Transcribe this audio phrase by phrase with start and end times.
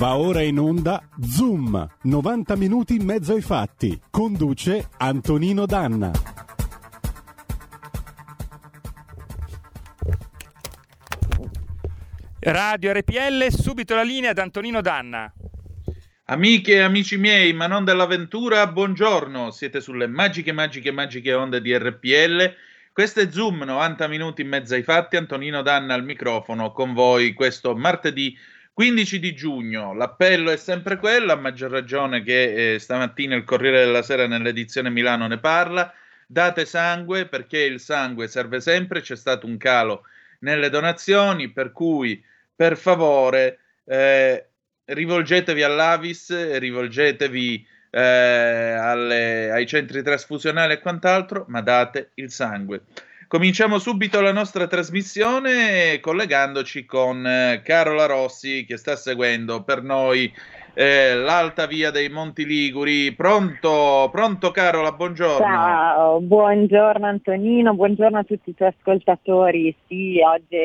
[0.00, 4.00] Va ora in onda Zoom, 90 minuti in mezzo ai fatti.
[4.10, 6.10] Conduce Antonino Danna.
[12.38, 15.30] Radio RPL, subito la linea ad Antonino Danna.
[16.24, 19.50] Amiche e amici miei, ma non dell'avventura, buongiorno.
[19.50, 22.54] Siete sulle magiche, magiche, magiche onde di RPL.
[22.90, 25.16] Questo è Zoom, 90 minuti in mezzo ai fatti.
[25.16, 28.34] Antonino Danna al microfono con voi questo martedì
[28.72, 29.94] 15 di giugno.
[29.94, 34.90] L'appello è sempre quello, a maggior ragione che eh, stamattina il Corriere della Sera nell'edizione
[34.90, 35.92] Milano ne parla.
[36.26, 40.04] Date sangue perché il sangue serve sempre, c'è stato un calo
[40.40, 42.22] nelle donazioni, per cui
[42.54, 44.46] per favore eh,
[44.84, 52.82] rivolgetevi all'Avis, rivolgetevi eh, alle, ai centri trasfusionali e quant'altro, ma date il sangue.
[53.30, 60.34] Cominciamo subito la nostra trasmissione collegandoci con eh, Carola Rossi che sta seguendo per noi
[60.74, 63.12] eh, l'alta via dei Monti Liguri.
[63.12, 65.38] Pronto, pronto Carola, buongiorno.
[65.38, 69.74] Ciao, buongiorno Antonino, buongiorno a tutti i tuoi ascoltatori.
[69.86, 70.56] Sì, oggi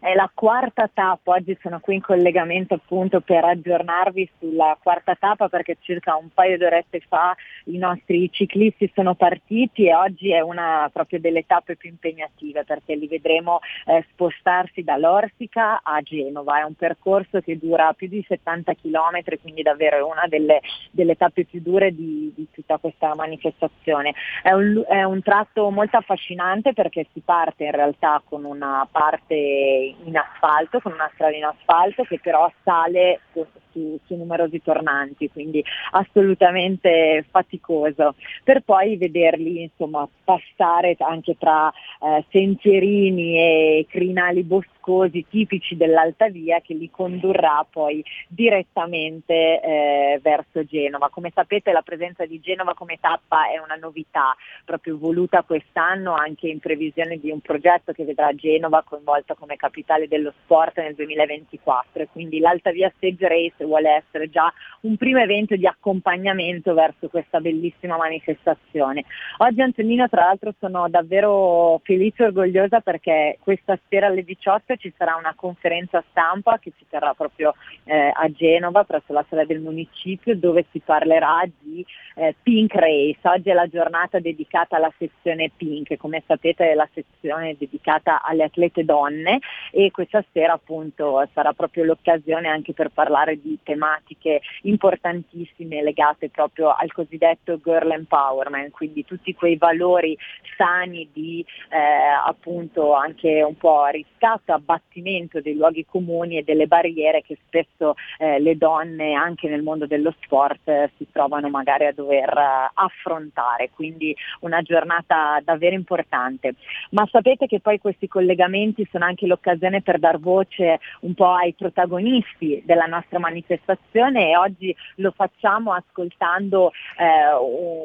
[0.00, 5.48] è la quarta tappa, oggi sono qui in collegamento appunto per aggiornarvi sulla quarta tappa
[5.48, 10.88] perché circa un paio d'orette fa i nostri ciclisti sono partiti e oggi è una
[10.92, 16.74] proprio delle tappe più impegnative perché li vedremo eh, spostarsi dall'Orsica a Genova, è un
[16.74, 21.60] percorso che dura più di 70 km quindi davvero è una delle, delle tappe più
[21.60, 24.14] dure di, di, tutta questa manifestazione.
[24.42, 29.34] È un, è un tratto molto affascinante perché si parte in realtà con una parte
[29.34, 35.30] in asfalto, con una strada in asfalto che però sale su, su, su numerosi tornanti,
[35.30, 44.42] quindi assolutamente faticoso, per poi vederli insomma, passare anche tra eh, sentierini e crinali
[44.88, 51.10] boscosi tipici dell'Alta Via che li condurrà poi direttamente eh, verso Genova.
[51.10, 54.34] Come sapete la presenza di Genova come tappa è una novità
[54.64, 60.08] proprio voluta quest'anno anche in previsione di un progetto che vedrà Genova coinvolta come capitale
[60.08, 64.50] dello sport nel 2024 e quindi l'Alta Via Stage Race vuole essere già
[64.82, 69.04] un primo evento di accompagnamento verso questa bellissima manifestazione.
[69.38, 74.92] Oggi Antonino tra l'altro sono davvero felice e orgogliosa perché questa sera alle 18 ci
[74.96, 79.60] sarà una conferenza stampa che si terrà proprio eh, a Genova presso la sala del
[79.60, 81.84] municipio dove si parlerà di
[82.14, 83.18] eh, Pink Race.
[83.22, 88.44] Oggi è la giornata dedicata alla sezione Pink, come sapete è la sezione dedicata alle
[88.44, 89.40] atlete donne
[89.70, 96.74] e questa sera appunto sarà proprio l'occasione anche per parlare di tematiche importantissime legate proprio
[96.74, 100.16] al cosiddetto girl empowerment, quindi tutti quei valori
[100.56, 107.22] sani di eh, appunto anche un po' riscatto, abbattimento dei luoghi comuni e delle barriere
[107.22, 111.92] che spesso eh, le donne anche nel mondo dello sport eh, si trovano magari a
[111.92, 116.54] dover eh, affrontare, quindi una giornata davvero importante.
[116.90, 121.54] Ma sapete che poi questi collegamenti sono anche l'occasione per dar voce un po' ai
[121.54, 127.34] protagonisti della nostra manifestazione e oggi lo facciamo ascoltando eh,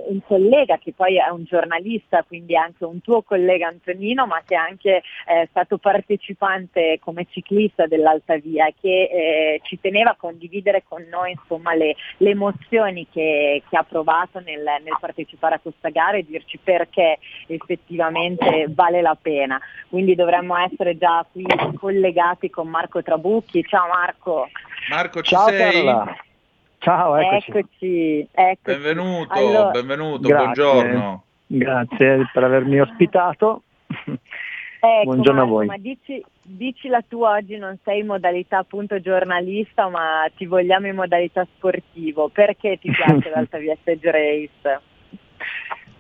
[0.10, 4.56] un collega che poi è un giornalista, quindi anche un tuo collega Antonino, ma che
[4.56, 6.63] è anche eh, stato partecipante
[7.00, 12.30] come ciclista dell'Alta Via che eh, ci teneva a condividere con noi insomma, le, le,
[12.30, 18.68] emozioni che, che ha provato nel, nel, partecipare a questa gara e dirci perché effettivamente
[18.70, 19.60] vale la pena.
[19.90, 21.46] Quindi dovremmo essere già qui
[21.78, 23.64] collegati con Marco Trabucchi.
[23.64, 24.50] Ciao Marco.
[24.90, 25.72] Marco, ci Ciao sei?
[25.72, 26.18] Carla.
[26.80, 27.52] Ciao, eccoci.
[27.52, 28.78] eccoci, eccoci.
[28.78, 31.24] Benvenuto, allora, benvenuto, grazie, buongiorno.
[31.48, 33.62] Grazie per avermi ospitato.
[34.86, 35.66] Ecco, Buongiorno Marco, a voi.
[35.68, 40.88] Ma dici, dici, la tua oggi, non sei in modalità appunto giornalista, ma ti vogliamo
[40.88, 42.30] in modalità sportivo.
[42.30, 44.82] Perché ti piace l'Alta Via Stage Race?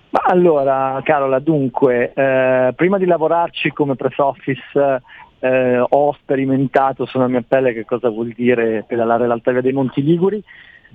[0.10, 5.02] Ma allora, Carola, dunque, eh, prima di lavorarci come press office
[5.40, 10.04] eh, ho sperimentato sulla mia pelle che cosa vuol dire pedalare l'Alta Via dei Monti
[10.04, 10.44] Liguri,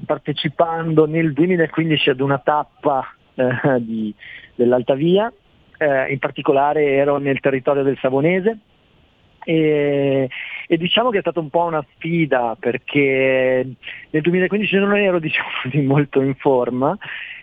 [0.06, 4.14] partecipando nel 2015 ad una tappa eh, di,
[4.54, 5.32] dell'Alta Via
[5.78, 8.58] eh, in particolare ero nel territorio del Savonese
[9.44, 10.28] e,
[10.66, 13.66] e, diciamo che è stata un po' una sfida perché
[14.10, 16.96] nel 2015 non ero diciamo così, molto in forma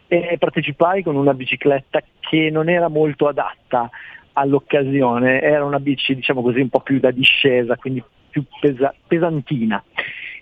[0.07, 3.89] e partecipai con una bicicletta che non era molto adatta
[4.33, 9.83] all'occasione, era una bici diciamo così un po' più da discesa, quindi più pesa- pesantina.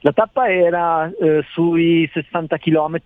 [0.02, 3.02] La tappa era eh, sui 60 km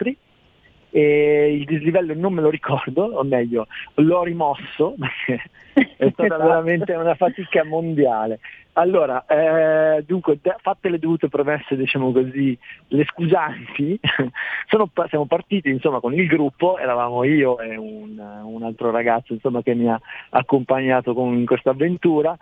[0.89, 5.41] e il dislivello non me lo ricordo, o meglio, l'ho rimosso perché
[5.73, 6.43] è stata esatto.
[6.43, 8.39] veramente una fatica mondiale.
[8.73, 12.57] Allora, eh, dunque, fatte le dovute promesse, diciamo così,
[12.89, 13.99] le scusanti,
[14.69, 19.63] sono, siamo partiti insomma con il gruppo, eravamo io e un, un altro ragazzo insomma,
[19.63, 19.99] che mi ha
[20.29, 22.37] accompagnato con, in questa avventura,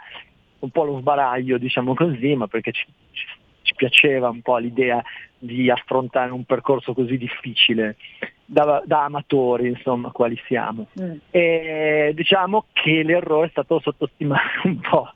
[0.60, 2.86] un po' lo sbaraglio diciamo così, ma perché ci,
[3.62, 5.02] ci piaceva un po' l'idea
[5.38, 7.96] di affrontare un percorso così difficile
[8.46, 10.88] da, da amatori, insomma, quali siamo.
[11.00, 11.16] Mm.
[11.32, 15.10] E diciamo che l'errore è stato sottostimare un po'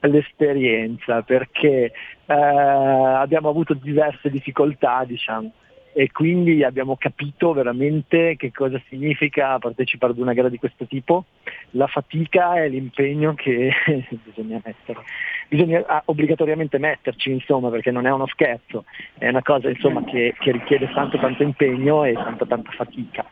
[0.00, 1.92] l'esperienza perché
[2.26, 5.52] eh, abbiamo avuto diverse difficoltà, diciamo
[5.94, 11.26] e quindi abbiamo capito veramente che cosa significa partecipare ad una gara di questo tipo,
[11.70, 13.70] la fatica e l'impegno che
[14.24, 15.00] bisogna mettere.
[15.48, 18.84] Bisogna ah, obbligatoriamente metterci, insomma, perché non è uno scherzo,
[19.18, 23.26] è una cosa insomma, che, che, richiede tanto tanto impegno e tanta tanta fatica.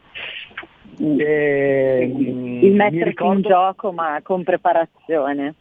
[0.98, 2.12] E,
[2.62, 3.34] il mettersi ricordo...
[3.36, 5.54] in gioco ma con preparazione.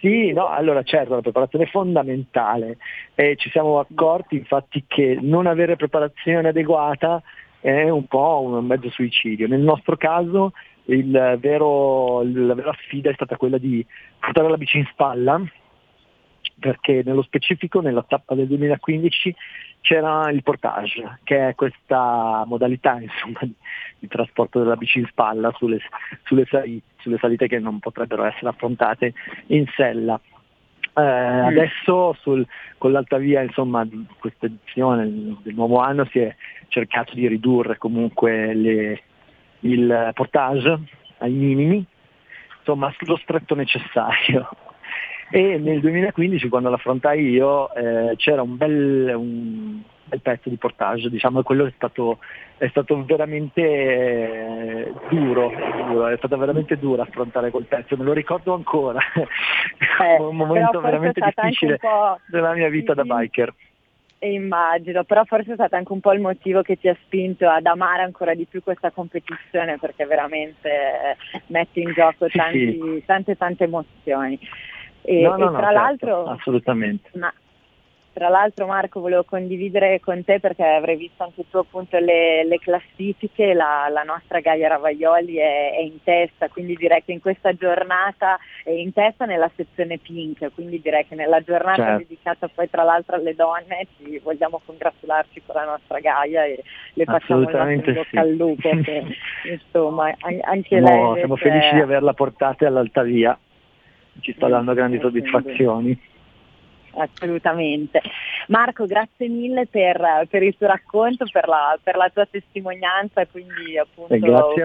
[0.00, 2.78] Sì, no, allora certo, la preparazione è fondamentale
[3.14, 7.22] e ci siamo accorti infatti che non avere preparazione adeguata
[7.60, 9.48] è un po' un mezzo suicidio.
[9.48, 10.52] Nel nostro caso
[10.84, 13.84] vero, la vera sfida è stata quella di
[14.18, 15.40] portare la bici in spalla,
[16.58, 19.34] perché nello specifico nella tappa del 2015
[19.80, 23.38] c'era il portage, che è questa modalità insomma,
[23.98, 25.78] di, trasporto della bici in spalla sulle,
[26.24, 29.14] sulle, sali, sulle, salite che non potrebbero essere affrontate
[29.48, 30.20] in sella.
[30.94, 31.44] Eh, mm.
[31.44, 32.46] Adesso sul,
[32.78, 36.34] con l'altavia insomma, di questa edizione del nuovo anno si è
[36.68, 39.02] cercato di ridurre comunque le,
[39.60, 40.78] il portage
[41.18, 41.84] ai minimi,
[42.58, 44.48] insomma lo stretto necessario
[45.30, 49.55] e nel 2015 quando l'affrontai io eh, c'era un bel, un
[50.06, 52.18] bel, pezzo di portage, diciamo, e quello è stato,
[52.56, 55.50] è stato veramente eh, duro,
[55.88, 59.00] duro, è stato veramente duro affrontare quel pezzo, me lo ricordo ancora,
[60.02, 61.78] eh, un momento veramente difficile
[62.28, 63.52] della mia vita da biker.
[64.18, 67.66] Immagino, però forse è stato anche un po' il motivo che ti ha spinto ad
[67.66, 73.02] amare ancora di più questa competizione perché veramente eh, mette in gioco tanti, sì, sì.
[73.04, 74.38] tante tante emozioni.
[75.02, 77.10] E, no, no, e tra no, l'altro, certo, assolutamente.
[77.14, 77.32] Ma,
[78.16, 82.58] tra l'altro Marco volevo condividere con te perché avrei visto anche tu appunto le, le
[82.58, 87.52] classifiche, la, la, nostra Gaia Ravaioli è, è, in testa, quindi direi che in questa
[87.52, 91.98] giornata è in testa nella sezione pink, quindi direi che nella giornata certo.
[91.98, 96.64] dedicata poi tra l'altro alle donne ci vogliamo congratularci con la nostra Gaia e
[96.94, 98.16] le facciamo il nostro bocca sì.
[98.16, 99.04] al lupo, che,
[99.52, 101.18] insomma anche no, lei...
[101.18, 103.38] Siamo felici di averla portata all'altavia
[104.20, 106.14] ci sta dando grandi soddisfazioni.
[106.96, 108.00] Assolutamente.
[108.48, 113.28] Marco, grazie mille per, per il tuo racconto, per la, per la, tua testimonianza e
[113.30, 114.16] quindi appunto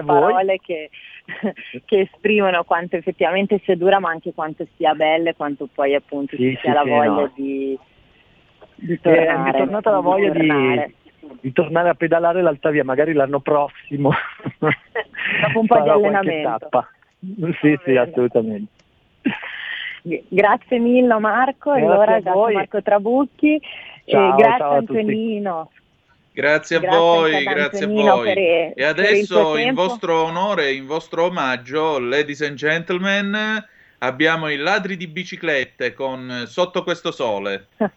[0.04, 0.90] parole che,
[1.84, 6.36] che, esprimono quanto effettivamente sia dura ma anche quanto sia bella e quanto poi appunto
[6.36, 7.32] sì, ci sia sì, la voglia no.
[7.34, 7.78] di,
[8.76, 9.50] di tornare.
[9.50, 10.94] Eh, è tornata la voglia di,
[11.40, 14.10] di, tornare a pedalare l'altavia, magari l'anno prossimo.
[14.58, 16.88] Dopo un po' di allenamento.
[17.60, 18.80] Sì, sì, assolutamente.
[20.02, 23.60] Grazie mille Marco, grazie allora grazie Marco Trabucchi,
[24.04, 25.70] ciao, grazie ciao Antonino.
[26.34, 28.32] Grazie a grazie voi, grazie a voi.
[28.32, 28.38] Per,
[28.74, 33.36] e adesso in vostro onore, in vostro omaggio, ladies and gentlemen,
[33.98, 37.66] abbiamo i ladri di biciclette con Sotto questo sole.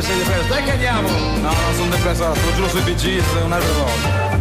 [0.00, 1.08] Dai che andiamo!
[1.08, 4.38] No, non sono depresso, lo giuro sui BG, è un'altra cosa.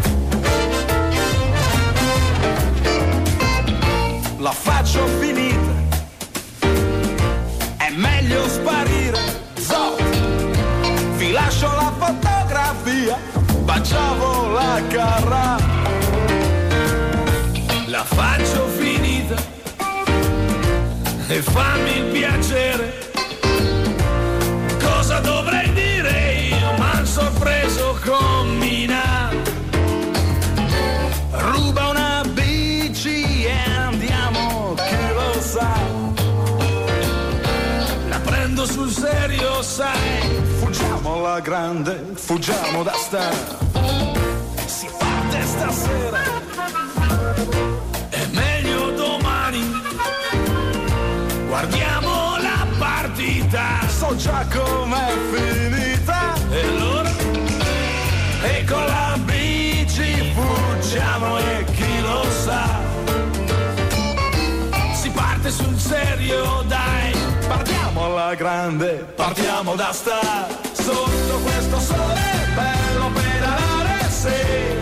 [4.37, 5.71] La faccio finita,
[7.77, 9.17] è meglio sparire.
[9.55, 9.95] Zo,
[11.15, 13.17] vi lascio la fotografia,
[13.63, 15.55] baciavo la carra.
[17.87, 19.35] La faccio finita
[21.27, 23.06] e fammi il piacere.
[38.99, 40.41] Serio, sai.
[40.59, 43.29] Fuggiamo alla grande, fuggiamo da sta.
[44.65, 46.21] Si parte stasera.
[48.09, 49.61] È meglio domani.
[51.47, 53.87] Guardiamo la partita.
[53.87, 56.33] So già com'è finita.
[56.49, 57.09] E allora
[58.43, 62.79] e con la bici fuggiamo e chi lo sa.
[64.93, 67.13] Si parte sul serio, dai,
[67.47, 70.47] Partiamo alla grande, partiamo da sta.
[70.73, 72.21] Sotto questo sole
[72.53, 74.79] bello pedalare, sì.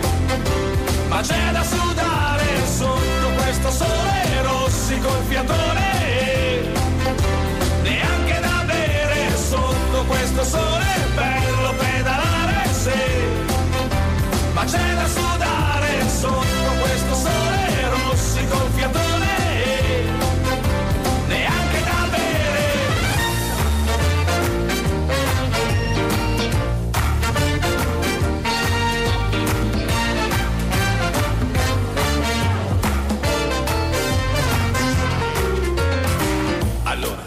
[1.08, 6.72] Ma c'è da sudare sotto questo sole Rossi col fiatone.
[7.82, 13.00] Neanche da bere sotto questo sole bello pedalare, sì.
[14.52, 16.65] Ma c'è da sudare sotto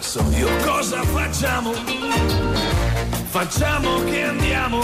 [0.10, 1.72] Allora so io cosa facciamo?
[3.30, 4.82] Facciamo che andiamo.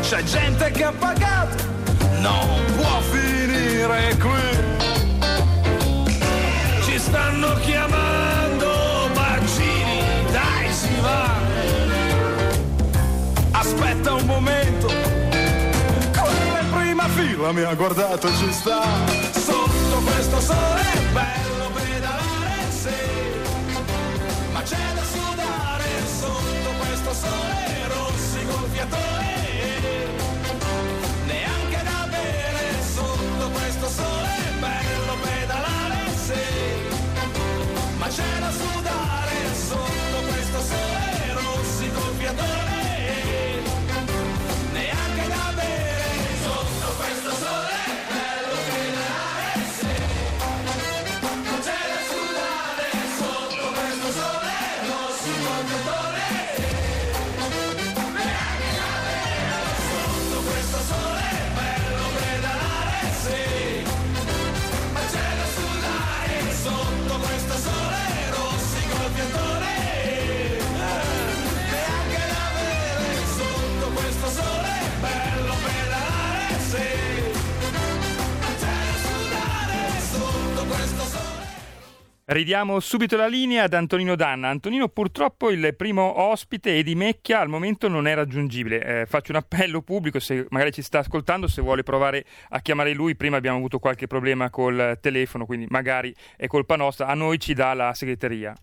[0.00, 1.64] C'è gente che ha pagato,
[2.20, 5.28] non può finire qui.
[6.84, 11.28] Ci stanno chiamando bacini, dai si va.
[13.50, 18.82] Aspetta un momento, quella in prima fila mi ha guardato e ci sta.
[19.32, 20.99] Sotto questo sole
[82.32, 84.50] Ridiamo subito la linea ad Antonino Danna.
[84.50, 89.00] Antonino, purtroppo il primo ospite di Mecchia al momento non è raggiungibile.
[89.00, 92.92] Eh, faccio un appello pubblico, se magari ci sta ascoltando, se vuole provare a chiamare
[92.92, 93.16] lui.
[93.16, 97.08] Prima abbiamo avuto qualche problema col telefono, quindi magari è colpa nostra.
[97.08, 98.54] A noi ci dà la segreteria.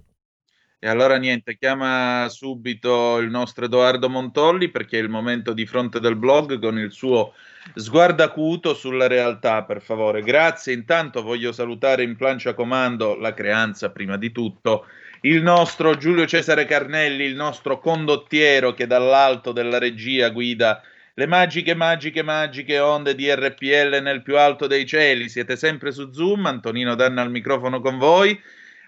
[0.79, 5.99] E allora niente, chiama subito il nostro Edoardo Montolli perché è il momento di fronte
[5.99, 7.33] del blog con il suo
[7.75, 10.21] sguardo acuto sulla realtà, per favore.
[10.21, 10.73] Grazie.
[10.73, 14.85] Intanto voglio salutare in plancia comando la creanza prima di tutto,
[15.21, 20.81] il nostro Giulio Cesare Carnelli, il nostro condottiero che dall'alto della regia guida
[21.15, 25.29] le magiche, magiche, magiche onde di RPL nel più alto dei cieli.
[25.29, 28.39] Siete sempre su Zoom, Antonino Danna al microfono con voi.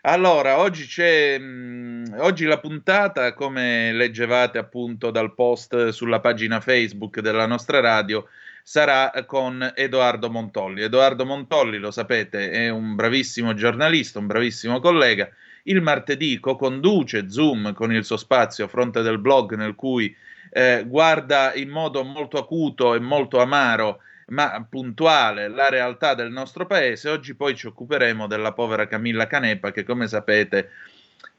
[0.01, 7.19] Allora, oggi c'è mh, oggi la puntata, come leggevate appunto dal post sulla pagina Facebook
[7.19, 8.27] della nostra radio,
[8.63, 10.81] sarà con Edoardo Montolli.
[10.81, 15.29] Edoardo Montolli, lo sapete, è un bravissimo giornalista, un bravissimo collega.
[15.63, 20.15] Il martedì co-conduce Zoom con il suo spazio Fronte del Blog, nel cui
[20.51, 26.65] eh, guarda in modo molto acuto e molto amaro ma puntuale la realtà del nostro
[26.65, 27.09] paese.
[27.09, 30.69] Oggi poi ci occuperemo della povera Camilla Canepa che come sapete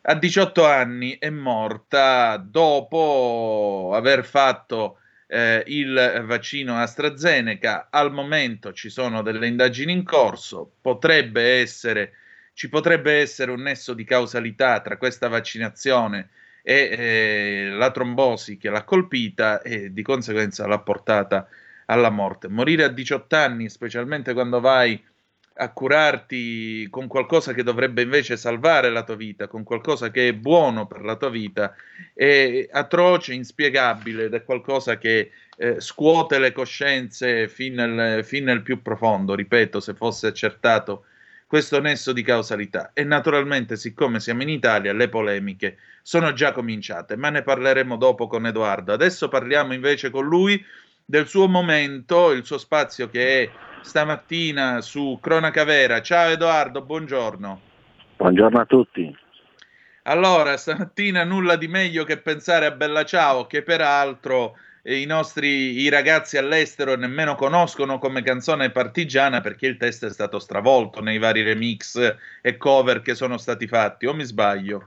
[0.03, 5.00] a 18 anni è morta dopo aver fatto
[5.31, 7.89] eh, il vaccino AstraZeneca.
[7.91, 12.15] Al momento ci sono delle indagini in corso, potrebbe essere,
[12.53, 16.31] ci potrebbe essere un nesso di causalità tra questa vaccinazione
[16.63, 21.49] e eh, la trombosi che l'ha colpita e di conseguenza l'ha portata
[21.87, 22.49] alla morte.
[22.49, 25.03] Morire a 18 anni, specialmente quando vai
[25.61, 30.33] a curarti con qualcosa che dovrebbe invece salvare la tua vita, con qualcosa che è
[30.33, 31.75] buono per la tua vita,
[32.15, 38.63] è atroce, inspiegabile ed è qualcosa che eh, scuote le coscienze fin nel, fin nel
[38.63, 41.05] più profondo, ripeto, se fosse accertato
[41.47, 42.93] questo nesso di causalità.
[42.95, 48.29] E naturalmente, siccome siamo in Italia, le polemiche sono già cominciate, ma ne parleremo dopo
[48.29, 48.95] con Edoardo.
[48.95, 50.65] Adesso parliamo invece con lui
[51.05, 53.51] del suo momento, il suo spazio che è
[53.83, 56.01] stamattina su Cronaca Vera.
[56.01, 57.61] Ciao Edoardo, buongiorno.
[58.17, 59.17] Buongiorno a tutti.
[60.05, 65.79] Allora, stamattina nulla di meglio che pensare a Bella Ciao, che peraltro eh, i nostri
[65.81, 71.19] i ragazzi all'estero nemmeno conoscono come canzone partigiana perché il testo è stato stravolto nei
[71.19, 74.85] vari remix e cover che sono stati fatti, o mi sbaglio?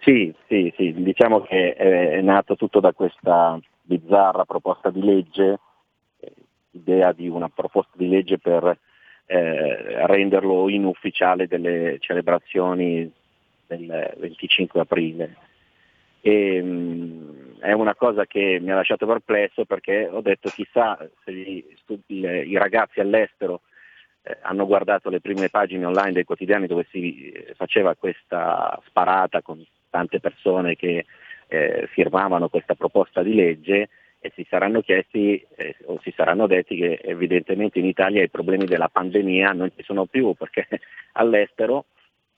[0.00, 5.58] Sì, sì, sì, diciamo che è nato tutto da questa bizzarra proposta di legge,
[6.76, 8.78] idea di una proposta di legge per
[9.26, 13.10] eh, renderlo inufficiale delle celebrazioni
[13.66, 15.36] del 25 aprile.
[16.20, 21.32] E, mh, è una cosa che mi ha lasciato perplesso perché ho detto chissà se
[21.32, 21.64] gli,
[22.06, 23.62] i ragazzi all'estero
[24.22, 29.42] eh, hanno guardato le prime pagine online dei quotidiani dove si eh, faceva questa sparata
[29.42, 31.06] con tante persone che
[31.48, 36.76] eh, firmavano questa proposta di legge e si saranno chiesti eh, o si saranno detti
[36.76, 40.66] che evidentemente in Italia i problemi della pandemia non ci sono più perché
[41.12, 41.86] all'estero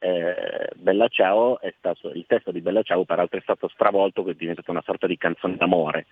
[0.01, 4.33] eh, Bella Ciao è stato, il testo di Bella Ciao peraltro è stato stravolto che
[4.33, 6.07] è diventato una sorta di canzone d'amore.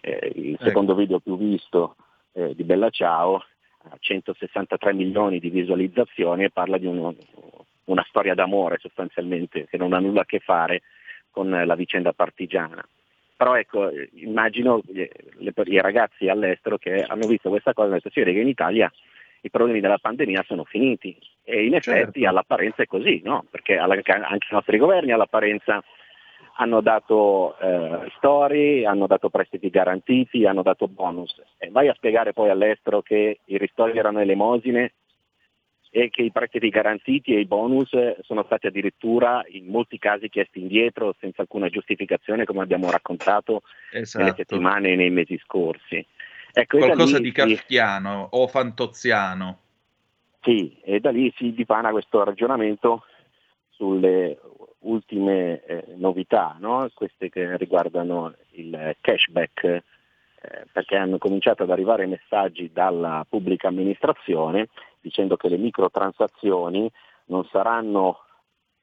[0.00, 0.64] Eh, il ecco.
[0.64, 1.96] secondo video più visto
[2.32, 3.44] eh, di Bella Ciao
[3.82, 7.14] ha 163 milioni di visualizzazioni e parla di uno,
[7.84, 10.82] una storia d'amore sostanzialmente che non ha nulla a che fare
[11.30, 12.86] con la vicenda partigiana.
[13.40, 18.22] Però ecco, immagino i ragazzi all'estero che hanno visto questa cosa e hanno detto sì,
[18.22, 18.92] che in Italia
[19.40, 22.28] i problemi della pandemia sono finiti e in effetti certo.
[22.28, 23.46] all'apparenza è così, no?
[23.50, 25.82] perché anche i nostri governi all'apparenza
[26.56, 31.34] hanno dato eh, storie, hanno dato prestiti garantiti, hanno dato bonus.
[31.56, 34.92] E vai a spiegare poi all'estero che i ristori erano elemosine
[35.92, 37.90] e che i prestiti garantiti e i bonus
[38.22, 44.24] sono stati addirittura in molti casi chiesti indietro senza alcuna giustificazione come abbiamo raccontato esatto.
[44.24, 46.04] nelle settimane e nei mesi scorsi.
[46.52, 48.38] Ecco, Qualcosa lì, di kafkiano sì.
[48.38, 49.58] o fantoziano.
[50.42, 53.04] Sì, e da lì si dipana questo ragionamento
[53.70, 54.38] sulle
[54.80, 56.88] ultime eh, novità, no?
[56.94, 59.82] queste che riguardano il cashback, eh,
[60.72, 64.68] perché hanno cominciato ad arrivare messaggi dalla pubblica amministrazione
[65.00, 66.90] dicendo che le microtransazioni
[67.26, 68.24] non saranno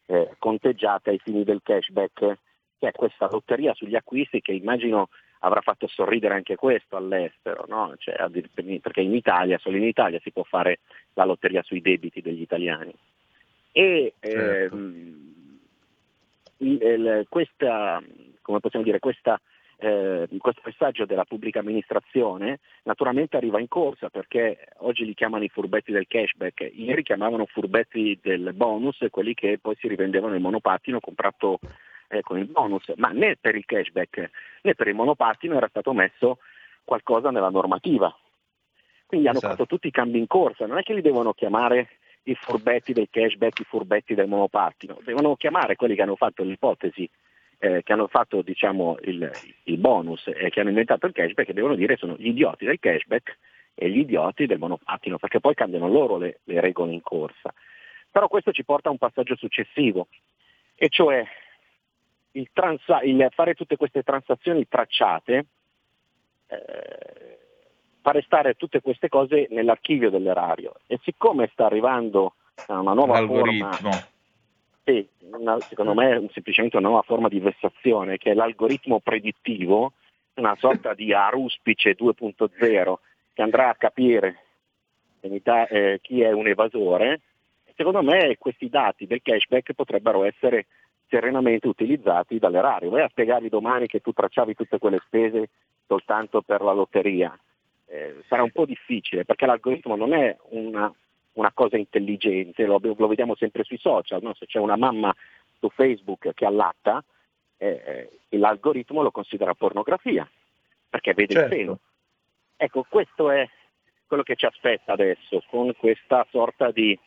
[0.07, 2.38] eh, conteggiate ai fini del cashback,
[2.79, 5.09] che è questa lotteria sugli acquisti che immagino
[5.39, 7.93] avrà fatto sorridere anche questo all'estero, no?
[7.97, 8.15] cioè,
[8.81, 10.79] perché in Italia, solo in Italia si può fare
[11.13, 12.93] la lotteria sui debiti degli italiani.
[13.71, 14.75] E certo.
[14.75, 15.59] ehm,
[16.57, 18.01] il, il, questa,
[18.41, 19.39] come possiamo dire, questa
[19.79, 25.50] eh, questo messaggio della pubblica amministrazione naturalmente arriva in corsa perché oggi li chiamano i
[25.50, 31.00] furbetti del cashback, ieri chiamavano furbetti del bonus, quelli che poi si rivendevano il monopattino
[31.00, 31.59] comprato
[32.07, 34.29] eh, con il bonus, ma né per il cashback
[34.61, 36.40] né per il monopattino era stato messo
[36.83, 38.16] qualcosa nella normativa.
[39.05, 39.53] Quindi hanno esatto.
[39.53, 41.90] fatto tutti i cambi in corsa, non è che li devono chiamare
[42.24, 47.09] i furbetti del cashback, i furbetti del monopattino, devono chiamare quelli che hanno fatto l'ipotesi
[47.59, 49.31] eh, che hanno fatto diciamo, il,
[49.63, 53.37] il, bonus e che hanno inventato il cashback, devono dire sono gli idioti del cashback
[53.74, 57.53] e gli idioti del monopattino, perché poi cambiano loro le, le regole in corsa.
[58.11, 60.07] Però questo ci porta a un passaggio successivo,
[60.75, 61.25] e cioè
[62.31, 65.46] il, transa- il fare tutte queste transazioni tracciate,
[66.48, 67.37] eh,
[68.01, 70.75] fare stare tutte queste cose nell'archivio dell'erario.
[70.87, 72.35] E siccome sta arrivando
[72.67, 73.72] una nuova L'algoritmo.
[73.72, 74.15] forma
[74.87, 79.91] sì, una, secondo me è semplicemente una nuova forma di vessazione che è l'algoritmo predittivo,
[80.35, 82.93] una sorta di aruspice 2.0
[83.33, 84.43] che andrà a capire
[85.19, 87.19] eh, chi è un evasore.
[87.75, 90.67] Secondo me questi dati del cashback potrebbero essere
[91.09, 92.89] serenamente utilizzati dall'erario.
[92.89, 95.50] Vai a spiegargli domani che tu tracciavi tutte quelle spese
[95.85, 97.37] soltanto per la lotteria.
[97.87, 100.93] Eh, sarà un po' difficile perché l'algoritmo non è una
[101.37, 104.33] una cosa intelligente, lo, lo vediamo sempre sui social, no?
[104.33, 105.15] se c'è una mamma
[105.59, 107.03] su Facebook che allatta,
[107.57, 110.29] eh, eh, l'algoritmo lo considera pornografia,
[110.89, 111.53] perché vede certo.
[111.53, 111.79] il seno.
[112.55, 113.47] Ecco, questo è
[114.07, 116.97] quello che ci aspetta adesso, con questa sorta di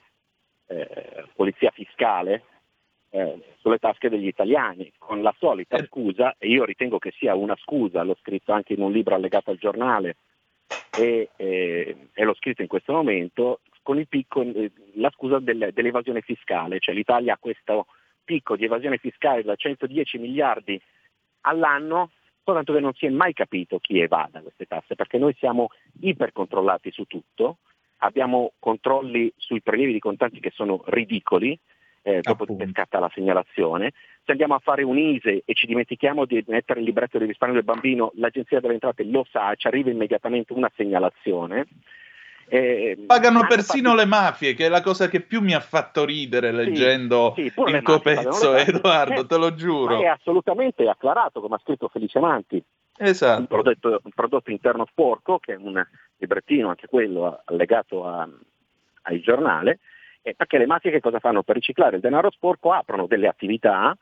[0.67, 2.45] eh, polizia fiscale
[3.11, 5.87] eh, sulle tasche degli italiani, con la solita eh.
[5.87, 9.51] scusa, e io ritengo che sia una scusa, l'ho scritto anche in un libro allegato
[9.51, 10.17] al giornale,
[10.97, 15.71] e, e, e l'ho scritto in questo momento, con il picco, eh, la scusa del,
[15.73, 17.87] dell'evasione fiscale, cioè l'Italia ha questo
[18.25, 20.81] picco di evasione fiscale da 110 miliardi
[21.43, 22.11] all'anno,
[22.45, 25.69] soltanto che non si è mai capito chi evada queste tasse, perché noi siamo
[26.01, 27.59] ipercontrollati su tutto,
[27.99, 31.59] abbiamo controlli sui prelievi di contanti che sono ridicoli,
[32.03, 33.93] eh, dopo che scatta la segnalazione.
[34.25, 37.57] Se andiamo a fare un ISE e ci dimentichiamo di mettere il libretto di risparmio
[37.57, 41.67] del bambino, l'Agenzia delle Entrate lo sa, ci arriva immediatamente una segnalazione.
[42.53, 44.01] Eh, Pagano persino fatto...
[44.01, 47.61] le mafie, che è la cosa che più mi ha fatto ridere leggendo sì, sì,
[47.61, 50.01] il tuo pezzo, Edoardo, te lo giuro.
[50.01, 52.61] È assolutamente acclarato, come ha scritto Felice Manti.
[52.99, 53.41] Esatto.
[53.41, 55.81] Un prodotto, un prodotto interno sporco, che è un
[56.17, 58.29] librettino, anche quello allegato a,
[59.03, 59.79] al giornale,
[60.23, 61.45] eh, perché le mafie che cosa fanno?
[61.45, 63.97] Per riciclare il denaro sporco aprono delle attività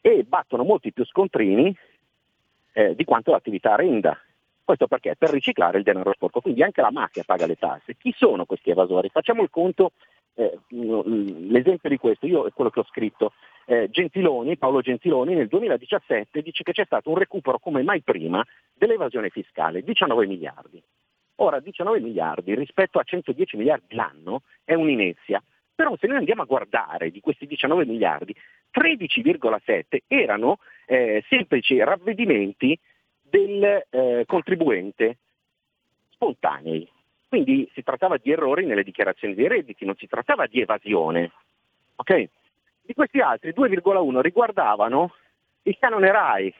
[0.00, 1.74] e battono molti più scontrini
[2.72, 4.18] eh, di quanto l'attività renda.
[4.66, 5.14] Questo perché?
[5.16, 7.94] Per riciclare il denaro sporco, quindi anche la mafia paga le tasse.
[7.96, 9.10] Chi sono questi evasori?
[9.10, 9.92] Facciamo il conto,
[10.34, 13.32] eh, l'esempio di questo, io è quello che ho scritto,
[13.66, 18.44] eh, Gentiloni, Paolo Gentiloni nel 2017 dice che c'è stato un recupero come mai prima
[18.74, 20.82] dell'evasione fiscale, 19 miliardi.
[21.36, 25.40] Ora 19 miliardi rispetto a 110 miliardi l'anno è un'inezia,
[25.72, 28.34] però se noi andiamo a guardare di questi 19 miliardi,
[28.76, 32.76] 13,7 erano eh, semplici ravvedimenti
[33.28, 35.18] del eh, contribuente
[36.10, 36.88] spontanei.
[37.28, 41.32] Quindi si trattava di errori nelle dichiarazioni dei redditi, non si trattava di evasione.
[41.96, 42.28] Okay?
[42.82, 45.12] Di questi altri 2,1 riguardavano
[45.62, 46.54] il canone RAI,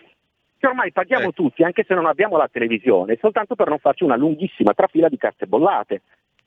[0.59, 1.33] che ormai paghiamo Eh.
[1.33, 5.17] tutti, anche se non abbiamo la televisione, soltanto per non farci una lunghissima trafila di
[5.17, 6.03] carte bollate.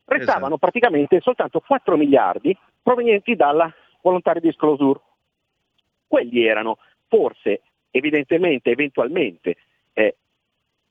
[0.06, 0.58] Restavano Esatto.
[0.58, 5.00] praticamente soltanto 4 miliardi provenienti dalla volontaria disclosure.
[6.08, 6.78] Quelli erano
[7.08, 9.56] forse, evidentemente, eventualmente,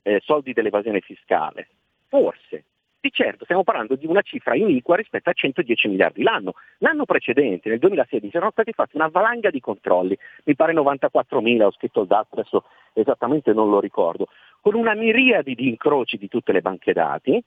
[0.08, 1.68] eh, soldi dell'evasione fiscale.
[2.08, 2.64] Forse.
[3.00, 6.54] Di certo stiamo parlando di una cifra iniqua rispetto a 110 miliardi l'anno.
[6.78, 11.70] L'anno precedente, nel 2016, erano stati fatti una valanga di controlli, mi pare 94.000, ho
[11.70, 14.26] scritto il dato, adesso esattamente non lo ricordo,
[14.60, 17.40] con una miriade di incroci di tutte le banche dati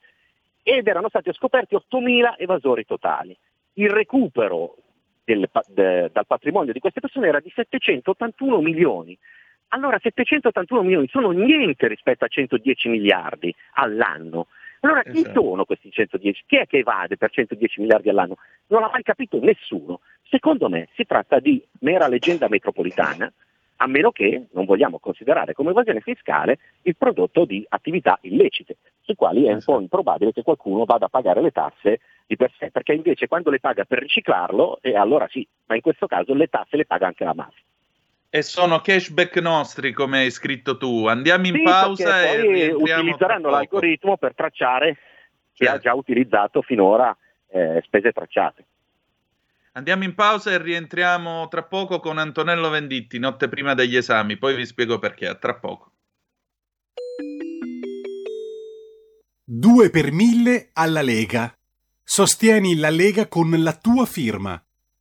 [0.63, 3.37] ed erano stati scoperti 8.000 evasori totali.
[3.73, 4.75] Il recupero
[5.23, 9.17] del de- dal patrimonio di queste persone era di 781 milioni.
[9.73, 14.47] Allora 781 milioni sono niente rispetto a 110 miliardi all'anno.
[14.81, 15.41] Allora chi Esatto.
[15.41, 16.43] sono questi 110?
[16.45, 18.35] Chi è che evade per 110 miliardi all'anno?
[18.67, 20.01] Non l'ha mai capito nessuno.
[20.23, 23.31] Secondo me si tratta di mera leggenda metropolitana,
[23.77, 29.15] a meno che non vogliamo considerare come evasione fiscale il prodotto di attività illecite, sui
[29.15, 32.71] quali è un po' improbabile che qualcuno vada a pagare le tasse di per sé,
[32.71, 36.47] perché invece quando le paga per riciclarlo, eh, allora sì, ma in questo caso le
[36.47, 37.63] tasse le paga anche la mafia.
[38.33, 41.05] E sono cashback nostri, come hai scritto tu.
[41.05, 44.97] Andiamo in Sì, pausa e poi rientriamo utilizzeranno l'algoritmo per tracciare
[45.51, 45.81] chi ha Certo.
[45.81, 47.15] già utilizzato finora
[47.49, 48.65] eh, spese tracciate.
[49.73, 54.37] Andiamo in pausa e rientriamo tra poco con Antonello Venditti, notte prima degli esami.
[54.37, 55.27] Poi vi spiego perché.
[55.27, 55.91] A tra poco.
[59.43, 61.53] 2 per 1000 alla Lega.
[62.01, 64.61] Sostieni la Lega con la tua firma.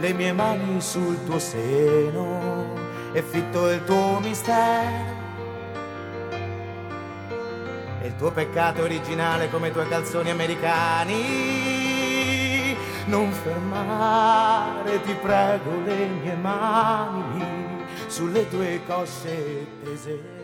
[0.00, 2.74] le mie mani sul tuo seno
[3.12, 5.18] e fitto il tuo mistero.
[8.00, 11.14] E il tuo peccato originale come i tuoi calzoni americani.
[13.06, 20.39] Non fermare, ti prego, le mie mani sulle tue cosce tese.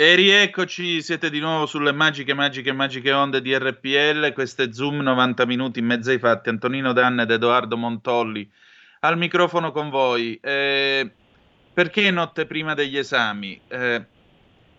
[0.00, 4.32] E rieccoci, siete di nuovo sulle magiche, magiche, magiche onde di RPL.
[4.32, 6.50] Questo è Zoom 90 minuti in mezzo ai fatti.
[6.50, 8.48] Antonino Danne ed Edoardo Montolli
[9.00, 10.38] al microfono con voi.
[10.40, 11.10] Eh,
[11.74, 13.60] perché notte prima degli esami?
[13.66, 14.06] Eh,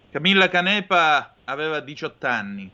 [0.09, 2.71] Camilla Canepa aveva 18 anni,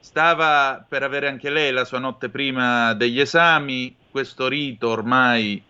[0.00, 3.96] stava per avere anche lei la sua notte prima degli esami.
[4.10, 5.62] Questo rito ormai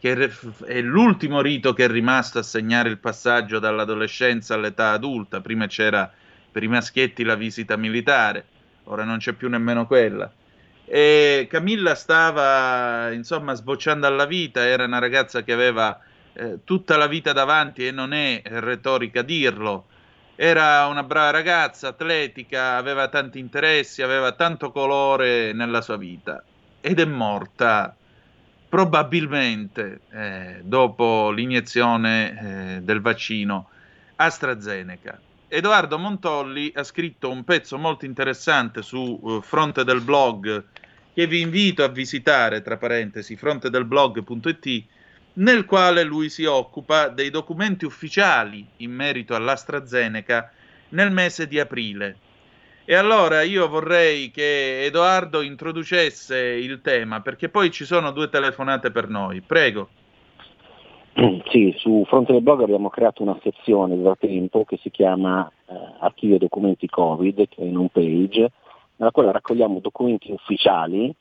[0.00, 0.30] che
[0.66, 5.40] è l'ultimo rito che è rimasto a segnare il passaggio dall'adolescenza all'età adulta.
[5.40, 6.10] Prima c'era
[6.50, 8.46] per i maschietti la visita militare,
[8.84, 10.30] ora non c'è più nemmeno quella.
[10.84, 16.00] E Camilla stava insomma sbocciando alla vita, era una ragazza che aveva
[16.32, 19.86] eh, tutta la vita davanti e non è retorica dirlo.
[20.34, 26.42] Era una brava ragazza, atletica, aveva tanti interessi, aveva tanto colore nella sua vita
[26.80, 27.96] ed è morta
[28.68, 33.70] probabilmente eh, dopo l'iniezione eh, del vaccino
[34.16, 35.20] AstraZeneca.
[35.48, 40.64] Edoardo Montolli ha scritto un pezzo molto interessante su uh, Fronte del Blog
[41.14, 44.84] che vi invito a visitare, tra parentesi, frontedelblog.it,
[45.34, 50.52] nel quale lui si occupa dei documenti ufficiali in merito all'AstraZeneca
[50.90, 52.16] nel mese di aprile
[52.90, 58.90] e allora io vorrei che Edoardo introducesse il tema, perché poi ci sono due telefonate
[58.90, 59.42] per noi.
[59.42, 59.88] Prego.
[61.50, 65.74] Sì, su Fronte del Blog abbiamo creato una sezione da tempo che si chiama eh,
[66.00, 68.52] Archivio documenti Covid, che è in home page,
[68.96, 71.14] nella quale raccogliamo documenti ufficiali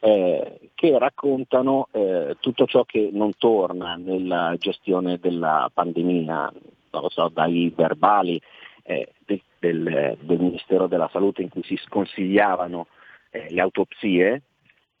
[0.00, 6.52] eh, che raccontano eh, tutto ciò che non torna nella gestione della pandemia,
[6.90, 8.38] lo so, dai verbali
[8.82, 12.86] eh, del, del, del, Ministero della Salute in cui si sconsigliavano
[13.30, 14.42] eh, le autopsie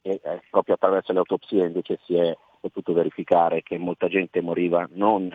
[0.02, 4.88] e eh, proprio attraverso le autopsie invece si è potuto verificare che molta gente moriva
[4.92, 5.30] non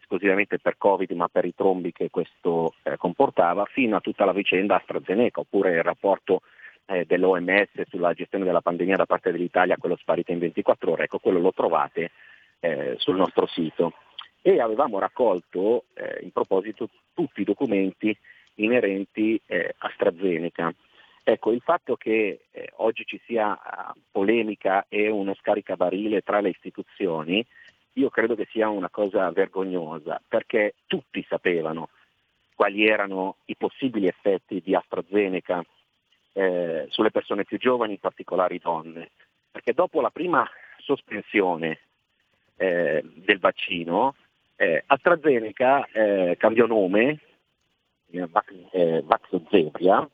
[0.00, 4.32] esclusivamente per Covid ma per i trombi che questo eh, comportava, fino a tutta la
[4.32, 6.42] vicenda AstraZeneca oppure il rapporto
[6.86, 11.18] eh, dell'OMS sulla gestione della pandemia da parte dell'Italia, quello sparito in 24 ore, ecco
[11.18, 12.10] quello lo trovate
[12.58, 13.92] eh, sul nostro sito.
[14.42, 18.16] E avevamo raccolto eh, in proposito tutti i documenti
[18.64, 20.72] inerenti eh, AstraZeneca.
[21.22, 26.48] Ecco, il fatto che eh, oggi ci sia uh, polemica e uno scaricabarile tra le
[26.48, 27.44] istituzioni,
[27.94, 31.90] io credo che sia una cosa vergognosa, perché tutti sapevano
[32.54, 35.64] quali erano i possibili effetti di AstraZeneca
[36.32, 39.10] eh, sulle persone più giovani, in particolare donne,
[39.50, 41.78] perché dopo la prima sospensione
[42.56, 44.14] eh, del vaccino,
[44.56, 47.18] eh, AstraZeneca eh, cambiò nome,
[48.10, 50.08] eh, Vaxzevria,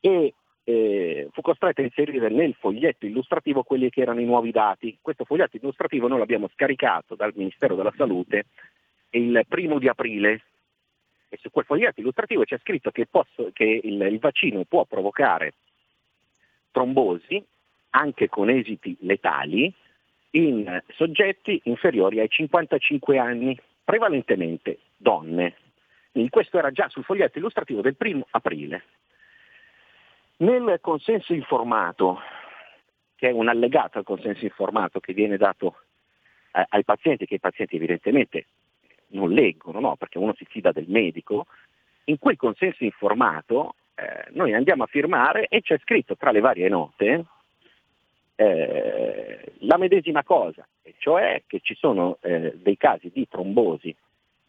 [0.00, 4.98] e eh, fu costretta a inserire nel foglietto illustrativo quelli che erano i nuovi dati.
[5.00, 8.46] Questo foglietto illustrativo noi l'abbiamo scaricato dal Ministero della Salute
[9.10, 10.42] il primo di aprile
[11.28, 15.54] e su quel foglietto illustrativo c'è scritto che, posso, che il, il vaccino può provocare
[16.70, 17.44] trombosi
[17.90, 19.72] anche con esiti letali
[20.32, 25.54] in soggetti inferiori ai 55 anni, prevalentemente donne.
[26.12, 28.84] Quindi questo era già sul foglietto illustrativo del primo aprile.
[30.38, 32.20] Nel consenso informato,
[33.14, 35.82] che è un allegato al consenso informato che viene dato
[36.52, 38.46] eh, ai pazienti, che i pazienti evidentemente
[39.08, 39.96] non leggono, no?
[39.96, 41.46] perché uno si fida del medico,
[42.04, 46.68] in quel consenso informato eh, noi andiamo a firmare e c'è scritto tra le varie
[46.68, 47.24] note
[48.34, 50.66] eh, la medesima cosa,
[50.98, 53.94] cioè che ci sono eh, dei casi di trombosi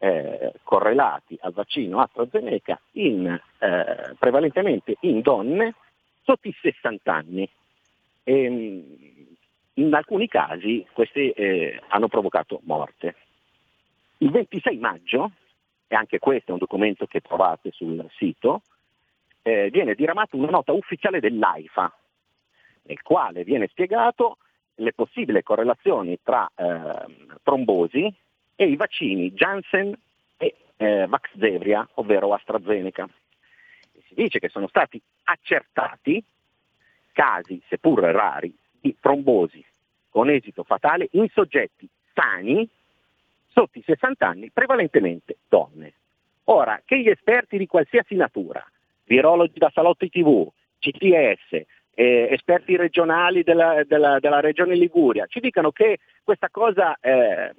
[0.04, 3.28] eh, correlati al vaccino AstraZeneca in,
[3.60, 5.76] eh, prevalentemente in donne
[6.24, 7.48] sotto i 60 anni.
[8.24, 8.98] E, ehm,
[9.76, 13.16] in alcuni casi questi eh, hanno provocato morte.
[14.18, 15.32] Il 26 maggio,
[15.88, 18.64] e anche questo è un documento che trovate sul sito,
[19.44, 21.96] eh, viene diramata una nota ufficiale dell'AIFA,
[22.84, 24.38] nel quale viene spiegato
[24.76, 28.14] le possibili correlazioni tra eh, trombosi
[28.56, 29.94] e i vaccini Janssen
[30.38, 33.08] e eh, Vaxzevria, ovvero AstraZeneca.
[34.08, 36.24] Si dice che sono stati accertati
[37.12, 39.64] casi, seppur rari, di trombosi
[40.10, 42.68] con esito fatale in soggetti sani
[43.48, 45.94] sotto i 60 anni, prevalentemente donne.
[46.46, 48.66] Ora, che gli esperti di qualsiasi natura,
[49.06, 55.72] virologi da salotto TV, CTS, eh, esperti regionali della, della, della, regione Liguria, ci dicano
[55.72, 57.54] che questa cosa eh,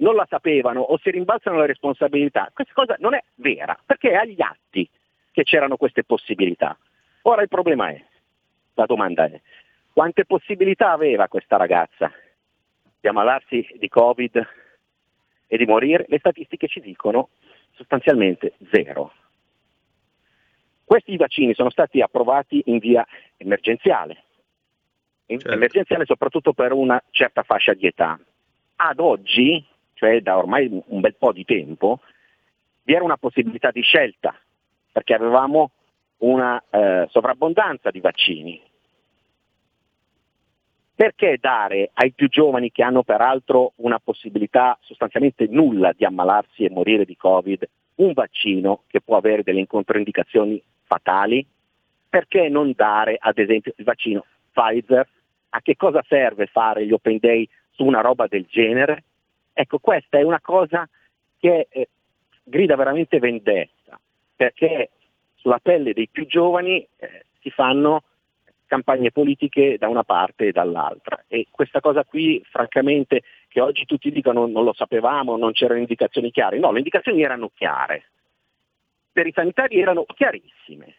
[0.00, 4.14] non la sapevano o si rimbalzano le responsabilità, questa cosa non è vera, perché è
[4.16, 4.88] agli atti
[5.30, 6.76] che c'erano queste possibilità.
[7.22, 8.02] Ora il problema è,
[8.74, 9.40] la domanda è,
[9.92, 12.10] quante possibilità aveva questa ragazza
[13.00, 14.48] di ammalarsi di Covid
[15.46, 16.04] e di morire?
[16.08, 17.30] Le statistiche ci dicono
[17.72, 19.12] sostanzialmente zero.
[20.84, 24.24] Questi vaccini sono stati approvati in via emergenziale,
[25.26, 25.50] certo.
[25.50, 28.18] emergenziale soprattutto per una certa fascia di età.
[28.76, 29.64] Ad oggi,
[30.00, 32.00] cioè da ormai un bel po' di tempo,
[32.84, 34.34] vi era una possibilità di scelta,
[34.90, 35.72] perché avevamo
[36.20, 38.62] una eh, sovrabbondanza di vaccini.
[40.94, 46.70] Perché dare ai più giovani che hanno peraltro una possibilità sostanzialmente nulla di ammalarsi e
[46.70, 51.46] morire di Covid un vaccino che può avere delle controindicazioni fatali?
[52.08, 55.06] Perché non dare ad esempio il vaccino Pfizer?
[55.50, 59.04] A che cosa serve fare gli open day su una roba del genere?
[59.60, 60.88] Ecco, questa è una cosa
[61.38, 61.88] che eh,
[62.42, 64.00] grida veramente vendetta,
[64.34, 64.88] perché
[65.34, 68.04] sulla pelle dei più giovani eh, si fanno
[68.64, 71.24] campagne politiche da una parte e dall'altra.
[71.28, 76.30] E questa cosa qui, francamente, che oggi tutti dicono non lo sapevamo, non c'erano indicazioni
[76.30, 76.58] chiare.
[76.58, 78.04] No, le indicazioni erano chiare.
[79.12, 80.94] Per i sanitari erano chiarissime,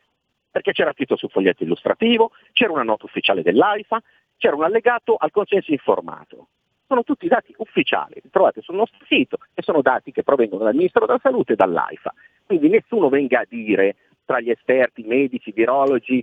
[0.52, 4.04] perché c'era scritto sul foglietto illustrativo, c'era una nota ufficiale dell'AIFA,
[4.38, 6.50] c'era un allegato al consenso informato.
[6.91, 10.75] Sono tutti dati ufficiali, li trovate sul nostro sito e sono dati che provengono dal
[10.75, 12.13] Ministero della Salute e dall'AIFA.
[12.45, 16.21] Quindi nessuno venga a dire tra gli esperti, medici, virologi,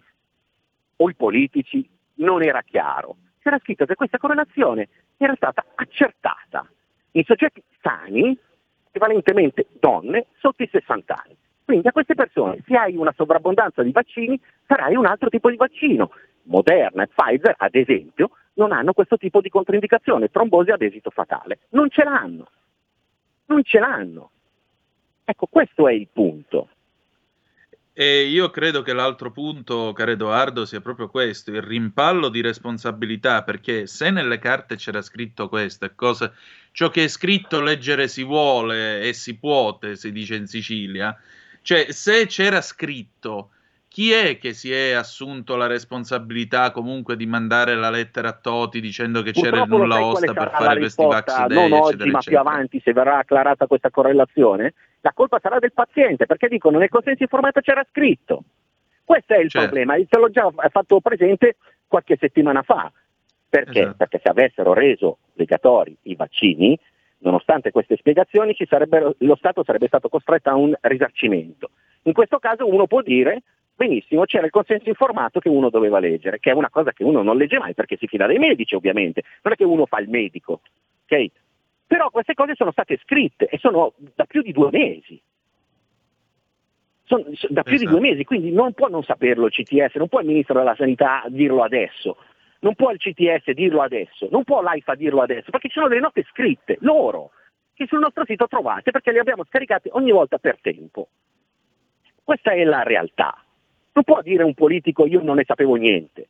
[0.97, 3.17] o i politici non era chiaro.
[3.41, 6.69] C'era scritto che questa correlazione era stata accertata
[7.13, 8.39] in soggetti sani,
[8.91, 11.37] prevalentemente donne, sotto i 60 anni.
[11.69, 15.57] Quindi a queste persone, se hai una sovrabbondanza di vaccini, farai un altro tipo di
[15.57, 16.13] vaccino.
[16.45, 21.59] Moderna e Pfizer, ad esempio, non hanno questo tipo di controindicazione, trombosi ad esito fatale.
[21.73, 22.49] Non ce l'hanno.
[23.49, 24.31] Non ce l'hanno.
[25.27, 26.71] Ecco, questo è il punto.
[27.93, 33.43] E io credo che l'altro punto, caro Edoardo, sia proprio questo, il rimpallo di responsabilità,
[33.43, 36.33] perché se nelle carte c'era scritto questo, cosa,
[36.73, 41.15] ciò che è scritto leggere si vuole e si può, si dice in Sicilia,
[41.69, 43.51] cioè se c'era scritto
[43.89, 48.81] chi è che si è assunto la responsabilità comunque di mandare la lettera a Toti
[48.81, 52.11] dicendo che Purtroppo c'era il nulla osta per fare questi vax day, non oggi, eccetera,
[52.11, 52.21] ma eccetera.
[52.21, 56.89] più avanti, se verrà acclarata questa correlazione, la colpa sarà del paziente, perché dicono nel
[56.89, 58.45] consenso informato c'era scritto.
[59.05, 59.69] Questo è il certo.
[59.69, 62.91] problema, te l'ho già fatto presente qualche settimana fa.
[63.47, 63.81] Perché?
[63.81, 63.97] Esatto.
[63.99, 66.81] Perché se avessero reso obbligatori i vaccini,
[67.19, 68.57] nonostante queste spiegazioni,
[69.19, 71.71] lo Stato sarebbe stato costretto a un risarcimento.
[72.03, 73.43] In questo caso uno può dire
[73.79, 77.23] benissimo, c'era il consenso informato che uno doveva leggere, che è una cosa che uno
[77.23, 80.09] non legge mai perché si fida dei medici ovviamente, non è che uno fa il
[80.09, 80.63] medico,
[81.05, 81.27] ok?
[81.87, 85.21] Però queste cose sono state scritte e sono da più di due mesi.
[87.05, 87.91] Sono da più esatto.
[87.91, 90.75] di due mesi, quindi non può non saperlo il CTS, non può il Ministro della
[90.75, 92.17] Sanità dirlo adesso,
[92.61, 96.01] non può il CTS dirlo adesso, non può l'AIFA dirlo adesso, perché ci sono delle
[96.01, 97.31] note scritte, loro,
[97.75, 101.09] che sul nostro sito trovate, perché le abbiamo scaricate ogni volta per tempo.
[102.25, 103.41] Questa è la realtà.
[103.93, 106.29] Non può dire un politico io non ne sapevo niente.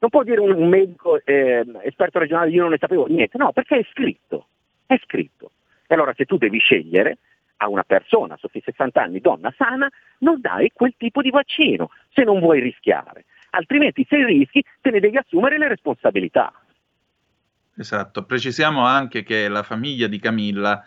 [0.00, 3.38] Non può dire un, medico eh, esperto regionale io non ne sapevo niente.
[3.38, 4.48] No, perché è scritto.
[4.84, 5.52] È scritto.
[5.86, 7.18] E allora se tu devi scegliere
[7.58, 11.90] a una persona sotto i 60 anni, donna sana, non dai quel tipo di vaccino
[12.12, 13.24] se non vuoi rischiare.
[13.54, 16.52] Altrimenti se rischi te ne devi assumere le responsabilità.
[17.76, 20.84] Esatto, precisiamo anche che la famiglia di Camilla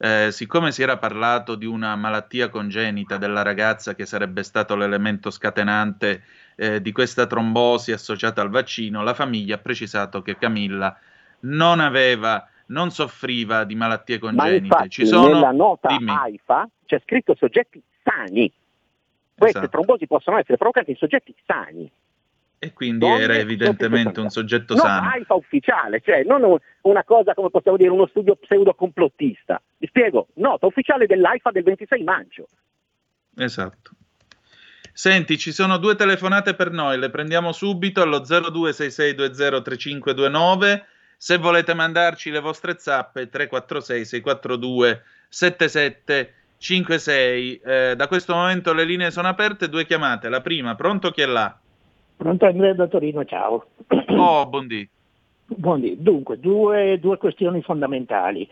[0.00, 5.30] eh, siccome si era parlato di una malattia congenita della ragazza che sarebbe stato l'elemento
[5.30, 6.22] scatenante
[6.54, 10.96] eh, di questa trombosi associata al vaccino, la famiglia ha precisato che Camilla
[11.40, 14.60] non aveva, non soffriva di malattie congenite.
[14.60, 15.34] Ma infatti, Ci sono...
[15.34, 16.10] nella nota Dimmi.
[16.10, 18.52] AIFA c'è scritto soggetti sani.
[19.34, 19.72] Queste esatto.
[19.72, 21.90] trombosi possono essere provocate in soggetti sani.
[22.60, 25.02] E quindi Donne era evidentemente un soggetto no, sano.
[25.02, 29.62] No, AIFA ufficiale, cioè non una cosa come possiamo dire, uno studio pseudo-complottista.
[29.76, 32.48] Vi spiego, nota ufficiale dell'AIFA del 26 maggio.
[33.36, 33.92] Esatto.
[34.92, 40.82] Senti, ci sono due telefonate per noi, le prendiamo subito allo 0266203529.
[41.16, 47.60] Se volete mandarci le vostre zappe 346 642 7756.
[47.64, 50.28] Eh, da questo momento le linee sono aperte, due chiamate.
[50.28, 51.56] La prima, pronto chi è là?
[52.18, 53.64] Pronto Andrea da Torino, ciao.
[54.18, 54.86] Oh, buondì.
[55.46, 56.02] Buondì.
[56.02, 58.48] Dunque, due, due, questioni fondamentali.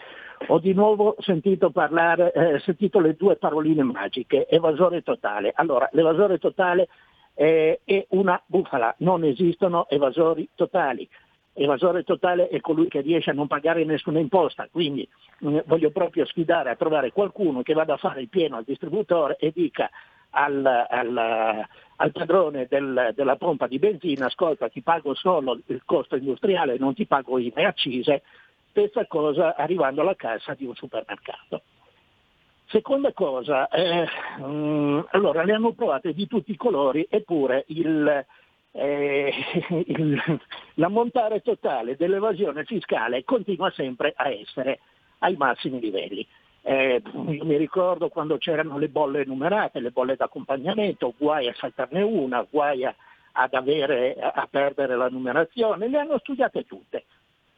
[0.46, 5.52] Ho di nuovo sentito parlare, eh, sentito le due paroline magiche, evasore totale.
[5.56, 6.88] Allora, l'evasore totale
[7.34, 11.08] eh, è una bufala, non esistono evasori totali.
[11.52, 15.02] Evasore totale è colui che riesce a non pagare nessuna imposta, quindi
[15.40, 19.36] eh, voglio proprio sfidare a trovare qualcuno che vada a fare il pieno al distributore
[19.40, 19.90] e dica
[20.31, 21.66] al, al,
[21.97, 26.95] al padrone del, della pompa di benzina, ascolta ti pago solo il costo industriale, non
[26.95, 28.22] ti pago e accise,
[28.70, 31.62] stessa cosa arrivando alla cassa di un supermercato.
[32.68, 34.07] Seconda cosa, eh,
[34.39, 38.27] mh, mm, allora le hanno provate di tutti i colori eppure il,
[38.72, 39.33] eh,
[39.87, 40.41] il,
[40.74, 44.81] l'ammontare totale dell'evasione fiscale continua sempre a essere
[45.18, 46.27] ai massimi livelli.
[46.68, 52.44] Eh, mi ricordo quando c'erano le bolle numerate, le bolle d'accompagnamento, guai a saltarne una,
[52.50, 52.92] guai a,
[53.30, 57.04] ad avere, a perdere la numerazione, le hanno studiate tutte,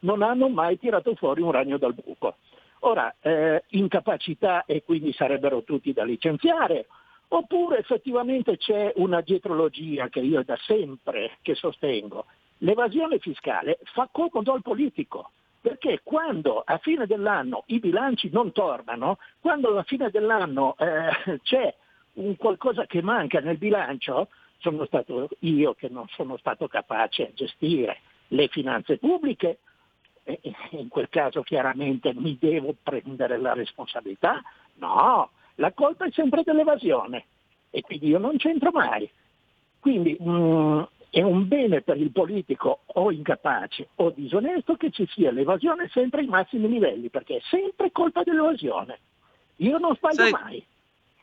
[0.01, 2.35] non hanno mai tirato fuori un ragno dal buco.
[2.81, 6.85] Ora, eh, incapacità e quindi sarebbero tutti da licenziare,
[7.29, 12.25] oppure effettivamente c'è una dietrologia che io da sempre che sostengo.
[12.59, 15.31] L'evasione fiscale fa comodo al politico,
[15.61, 21.73] perché quando a fine dell'anno i bilanci non tornano, quando a fine dell'anno eh, c'è
[22.13, 24.29] un qualcosa che manca nel bilancio,
[24.59, 27.99] sono stato io che non sono stato capace a gestire
[28.29, 29.59] le finanze pubbliche,
[30.23, 30.39] e
[30.71, 34.41] in quel caso chiaramente mi devo prendere la responsabilità?
[34.75, 37.25] No, la colpa è sempre dell'evasione
[37.71, 39.09] e quindi io non c'entro mai.
[39.79, 45.07] Quindi mh, mm, è un bene per il politico o incapace o disonesto che ci
[45.07, 48.99] sia l'evasione sempre ai massimi livelli, perché è sempre colpa dell'evasione.
[49.57, 50.65] Io non sbaglio sai, mai.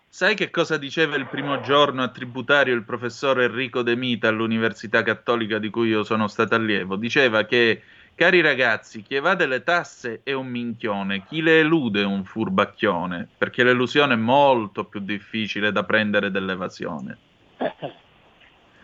[0.09, 5.03] Sai che cosa diceva il primo giorno a tributario il professor Enrico De Mita all'Università
[5.03, 6.97] Cattolica di cui io sono stato allievo?
[6.97, 7.83] Diceva che,
[8.15, 13.29] cari ragazzi, chi evade le tasse è un minchione, chi le elude è un furbacchione,
[13.39, 17.19] perché l'elusione è molto più difficile da prendere dell'evasione.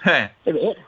[0.05, 0.31] Eh,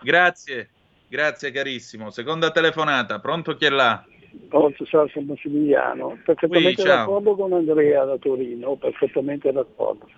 [0.02, 0.68] grazie,
[1.08, 2.10] grazie carissimo.
[2.10, 4.04] Seconda telefonata, pronto chi è là?
[4.48, 6.18] Pronto, ciao, sono Massimiliano.
[6.24, 10.08] Perfettamente Qui, d'accordo con Andrea da Torino, perfettamente d'accordo.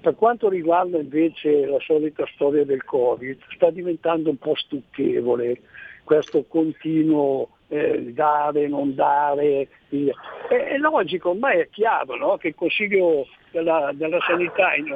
[0.00, 5.60] Per quanto riguarda invece la solita storia del Covid, sta diventando un po' stucchevole
[6.04, 9.68] questo continuo eh, dare, non dare.
[9.88, 12.36] È, è, logico, ormai è chiaro no?
[12.36, 14.92] che il Consiglio della, della Sanità in,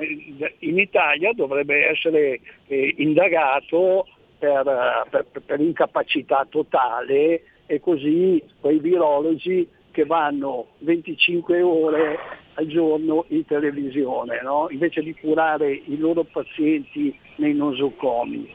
[0.59, 4.07] in, Italia dovrebbe essere eh, indagato
[4.39, 12.19] per, per, per, incapacità totale e così quei virologi che vanno 25 ore
[12.55, 14.69] al giorno in televisione, no?
[14.71, 18.53] invece di curare i loro pazienti nei nosocomi.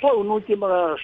[0.00, 0.94] Poi un'ultima,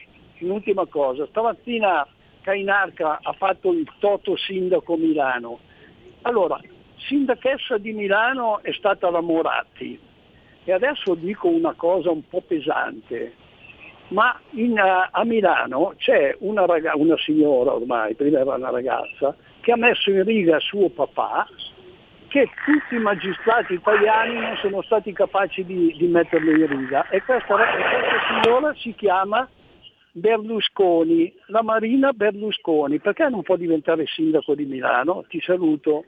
[0.40, 2.06] un'ultima cosa, stamattina
[2.42, 5.58] Cainarca ha fatto il Toto Sindaco Milano.
[6.22, 6.60] Allora,
[6.96, 9.98] sindachessa di Milano è stata la Moratti
[10.64, 13.34] e adesso dico una cosa un po' pesante,
[14.08, 19.72] ma in, a Milano c'è una, raga- una signora ormai, prima era una ragazza, che
[19.72, 21.46] ha messo in riga suo papà
[22.28, 27.22] che tutti i magistrati italiani non sono stati capaci di, di metterlo in riga e
[27.22, 29.48] questa, questa signora si chiama
[30.12, 35.24] Berlusconi, la Marina Berlusconi, perché non può diventare sindaco di Milano?
[35.28, 36.04] Ti saluto.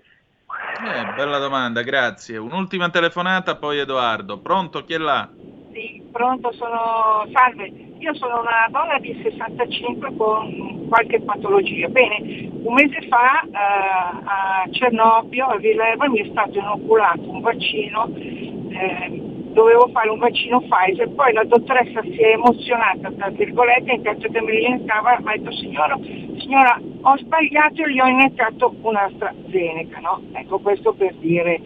[0.85, 2.37] Eh, bella domanda, grazie.
[2.37, 4.39] Un'ultima telefonata, poi Edoardo.
[4.41, 5.29] Pronto, chi è là?
[5.73, 7.27] Sì, pronto, sono...
[7.33, 11.89] Salve, io sono una donna di 65 con qualche patologia.
[11.89, 18.11] Bene, un mese fa eh, a Cernobbio, a Villerba, mi è stato inoculato un vaccino
[18.17, 24.29] eh, dovevo fare un vaccino Pfizer, poi la dottoressa si è emozionata, tra virgolette, intanto
[24.29, 25.99] che me li iniettava, ha detto signora,
[26.39, 30.23] signora ho sbagliato e gli ho iniettato un'AstraZeneca, no?
[30.33, 31.61] Ecco questo per dire,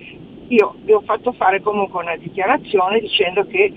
[0.49, 3.73] io vi ho fatto fare comunque una dichiarazione dicendo che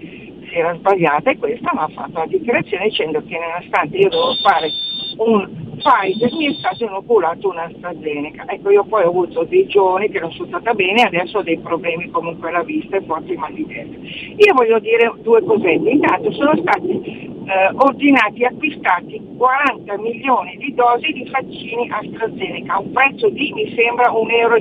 [0.49, 4.36] si era sbagliata e questa mi ha fatto la dichiarazione dicendo che nonostante io dovevo
[4.41, 4.70] fare
[5.18, 8.45] un Pfizer mi è stato inoculato un'AstraZeneca.
[8.47, 11.57] Ecco, io poi ho avuto dei giorni che non sono stata bene, adesso ho dei
[11.57, 13.95] problemi comunque alla vista e forti mal di testa.
[13.97, 15.89] Io voglio dire due cosette.
[15.89, 22.80] Intanto sono stati eh, ordinati e acquistati 40 milioni di dosi di vaccini AstraZeneca a
[22.80, 24.59] un prezzo di mi sembra 1,60 euro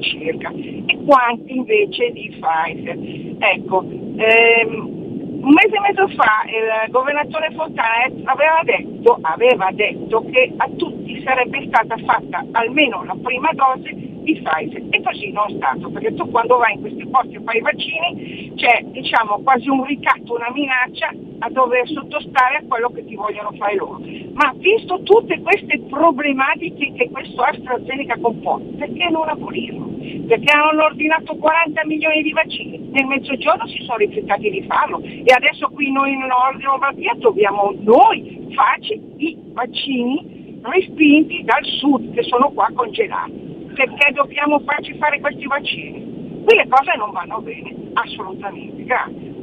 [0.00, 2.98] circa e quanti invece di Pfizer.
[3.38, 3.84] Ecco,
[4.16, 5.05] ehm,
[5.46, 11.22] un mese e mezzo fa il governatore Fontana aveva detto, aveva detto che a tutti
[11.22, 14.82] sarebbe stata fatta almeno la prima dose di Pfizer.
[14.90, 17.60] E così non è stato, perché tu quando vai in questi posti e fai i
[17.60, 23.14] vaccini c'è diciamo quasi un ricatto, una minaccia a dover sottostare a quello che ti
[23.14, 24.00] vogliono fare loro.
[24.32, 29.95] Ma visto tutte queste problematiche che questo AstraZeneca comporta, perché non abolirlo?
[30.26, 35.24] Perché hanno ordinato 40 milioni di vaccini, nel mezzogiorno si sono rifiutati di farlo e
[35.32, 42.22] adesso qui noi in Nord Lombardia dobbiamo noi farci i vaccini respinti dal sud che
[42.24, 43.54] sono qua congelati.
[43.74, 46.42] Perché dobbiamo farci fare questi vaccini?
[46.44, 48.84] Qui le cose non vanno bene, assolutamente.
[48.84, 49.34] Grazie.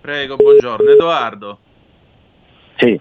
[0.00, 0.90] Prego, buongiorno.
[0.90, 1.58] Edoardo.
[2.76, 3.00] Sì.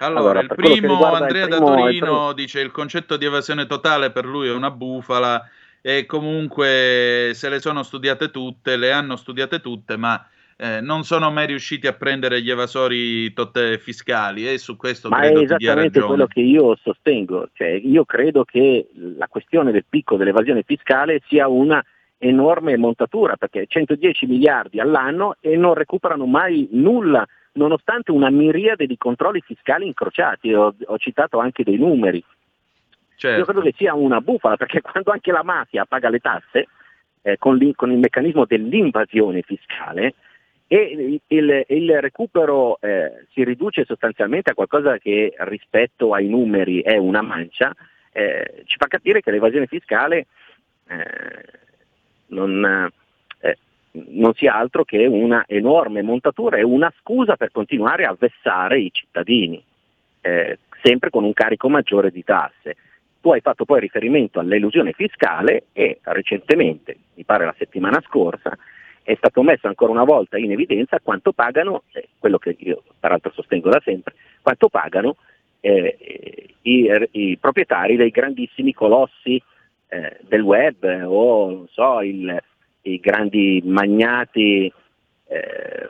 [0.00, 3.24] Allora, Allora, il primo, riguarda il Andrea primo- da Torino primo- dice il concetto di
[3.24, 5.44] evasione totale per lui è una bufala
[5.80, 10.24] e comunque se le sono studiate tutte, le hanno studiate tutte, ma
[10.56, 15.20] eh, non sono mai riusciti a prendere gli evasori totte fiscali e su questo Ma
[15.20, 19.84] è credo dia esattamente quello che io sostengo, cioè, io credo che la questione del
[19.88, 21.84] picco dell'evasione fiscale sia una
[22.18, 28.96] enorme montatura, perché 110 miliardi all'anno e non recuperano mai nulla, nonostante una miriade di
[28.96, 32.22] controlli fiscali incrociati, ho, ho citato anche dei numeri.
[33.18, 33.36] Certo.
[33.40, 36.68] Io credo che sia una bufala, perché quando anche la mafia paga le tasse,
[37.22, 40.14] eh, con, con il meccanismo dell'invasione fiscale,
[40.68, 46.96] e il, il recupero eh, si riduce sostanzialmente a qualcosa che rispetto ai numeri è
[46.96, 47.74] una mancia,
[48.12, 50.26] eh, ci fa capire che l'evasione fiscale
[50.86, 51.44] eh,
[52.26, 52.88] non,
[53.40, 53.58] eh,
[53.90, 58.90] non sia altro che una enorme montatura e una scusa per continuare a vessare i
[58.92, 59.60] cittadini,
[60.20, 62.76] eh, sempre con un carico maggiore di tasse.
[63.20, 68.56] Tu hai fatto poi riferimento all'elusione fiscale e recentemente, mi pare la settimana scorsa,
[69.02, 73.32] è stato messo ancora una volta in evidenza quanto pagano, eh, quello che io peraltro
[73.32, 75.16] sostengo da sempre, quanto pagano
[75.60, 75.96] eh,
[76.62, 79.42] i, i proprietari dei grandissimi colossi
[79.88, 82.38] eh, del web eh, o non so, il-
[82.82, 84.72] i grandi magnati
[85.26, 85.88] eh,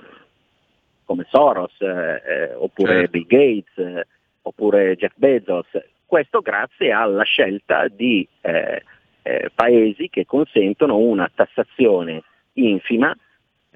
[1.04, 3.10] come Soros eh, oppure Certo.
[3.10, 4.06] Bill Gates
[4.42, 5.66] oppure Jeff Bezos.
[6.08, 8.82] Questo grazie alla scelta di eh,
[9.20, 12.22] eh, paesi che consentono una tassazione
[12.54, 13.14] infima,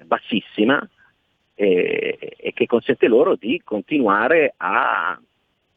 [0.03, 0.83] bassissima,
[1.53, 5.15] e, e che consente loro di continuare a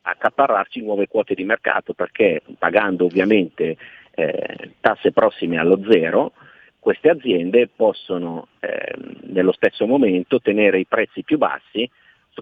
[0.00, 3.76] accaparrarci nuove quote di mercato perché pagando ovviamente
[4.14, 6.32] eh, tasse prossime allo zero,
[6.78, 11.86] queste aziende possono ehm, nello stesso momento tenere i prezzi più bassi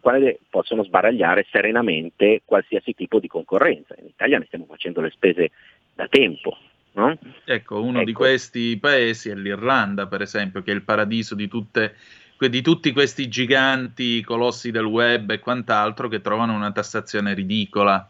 [0.01, 3.95] quale possono sbaragliare serenamente qualsiasi tipo di concorrenza.
[3.99, 5.51] In Italia ne stiamo facendo le spese
[5.95, 6.57] da tempo.
[6.93, 7.17] no?
[7.45, 8.21] Ecco, uno di Ecco.
[8.21, 11.95] questi paesi è l'Irlanda, per esempio, che è il paradiso di, tutte,
[12.39, 18.09] di tutti questi giganti colossi del web e quant'altro che trovano una tassazione ridicola.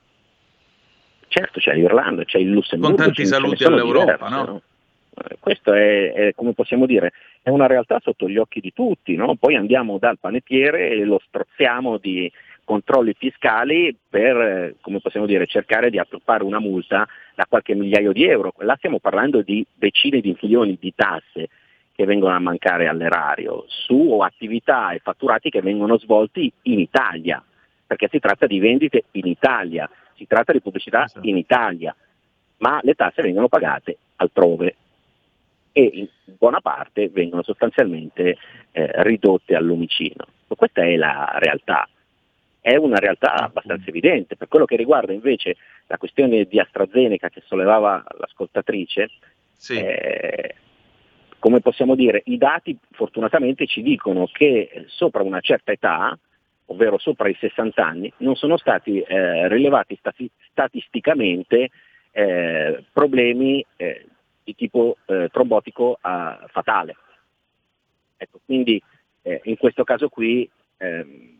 [1.29, 2.95] Certo, c'è l'Irlanda, c'è il Lussemburgo.
[2.95, 4.63] Con tanti saluti all'Europa, diverse, no?
[5.17, 7.13] Eh, Questo è, è, come possiamo dire,
[7.45, 9.37] è una realtà sotto gli occhi di tutti, no?
[9.37, 12.33] poi andiamo dal panettiere e lo strozziamo di
[12.65, 18.13] controlli fiscali per, eh, come possiamo dire, cercare di appioppare una multa da qualche migliaio
[18.13, 18.55] di euro.
[18.61, 21.51] Là stiamo parlando di decine di milioni di tasse
[21.95, 27.45] che vengono a mancare all'erario su attività e fatturati che vengono svolti in Italia,
[27.87, 29.87] perché si tratta di vendite in Italia,
[30.17, 31.95] si tratta di pubblicità in Italia,
[32.61, 34.77] ma le tasse vengono pagate altrove
[35.77, 36.09] e in
[36.39, 38.39] buona parte vengono sostanzialmente
[38.71, 40.25] eh, ridotte al lumicino.
[40.47, 41.89] Questa è la realtà,
[42.61, 44.37] è una realtà abbastanza evidente.
[44.37, 45.57] Per quello che riguarda invece
[45.89, 49.11] la questione di AstraZeneca che sollevava l'ascoltatrice,
[49.71, 50.55] eh,
[51.41, 56.17] come possiamo dire, i dati fortunatamente ci dicono che sopra una certa età,
[56.67, 61.71] ovvero sopra i 60 anni, non sono stati eh, rilevati stati- statisticamente
[62.13, 64.07] eh, problemi eh,
[64.45, 66.97] di tipo eh, trombotico ah, fatale.
[68.17, 68.81] Ecco, quindi
[69.23, 71.39] eh, in questo caso qui ehm,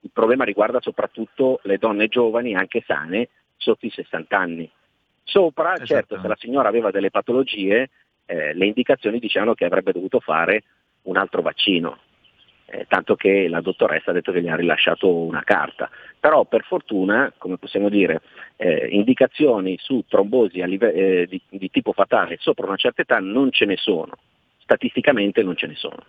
[0.00, 4.70] il problema riguarda soprattutto le donne giovani, anche sane, sotto i 60 anni.
[5.24, 7.90] Sopra, certo, se la signora aveva delle patologie,
[8.24, 10.62] eh, le indicazioni dicevano che avrebbe dovuto fare
[11.02, 11.98] un altro vaccino,
[12.70, 15.88] eh, tanto che la dottoressa ha detto che gli ha rilasciato una carta.
[16.20, 18.20] Però per fortuna, come possiamo dire,
[18.56, 23.50] eh, indicazioni su trombosi live- eh, di, di tipo fatale sopra una certa età non
[23.50, 24.12] ce ne sono,
[24.58, 26.04] statisticamente non ce ne sono.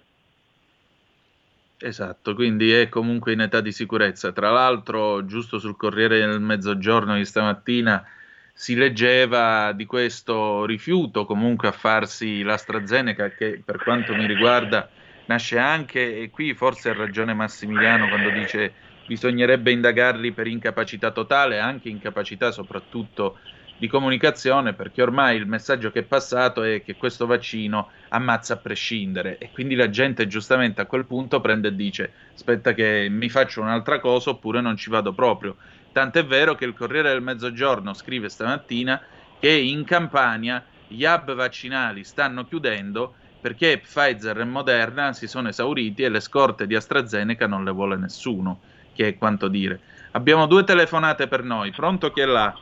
[1.81, 4.33] Esatto, quindi è comunque in età di sicurezza.
[4.33, 8.05] Tra l'altro, giusto sul Corriere del Mezzogiorno di stamattina
[8.53, 14.89] si leggeva di questo rifiuto comunque a farsi l'AstraZeneca che per quanto mi riguarda
[15.29, 18.73] nasce anche, e qui forse ha ragione Massimiliano quando dice
[19.05, 23.37] bisognerebbe indagarli per incapacità totale, anche incapacità soprattutto
[23.77, 28.57] di comunicazione perché ormai il messaggio che è passato è che questo vaccino ammazza a
[28.57, 33.29] prescindere e quindi la gente giustamente a quel punto prende e dice aspetta che mi
[33.29, 35.57] faccio un'altra cosa oppure non ci vado proprio.
[35.91, 39.01] Tant'è vero che il Corriere del Mezzogiorno scrive stamattina
[39.39, 46.03] che in Campania gli hub vaccinali stanno chiudendo perché Pfizer e Moderna si sono esauriti
[46.03, 48.59] e le scorte di AstraZeneca non le vuole nessuno,
[48.93, 49.79] che è quanto dire.
[50.11, 52.53] Abbiamo due telefonate per noi, pronto chi è là?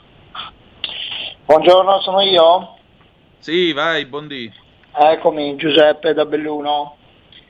[1.45, 2.75] Buongiorno, sono io?
[3.39, 4.51] Sì, vai, buondì.
[4.93, 6.97] Eccomi, Giuseppe da Belluno.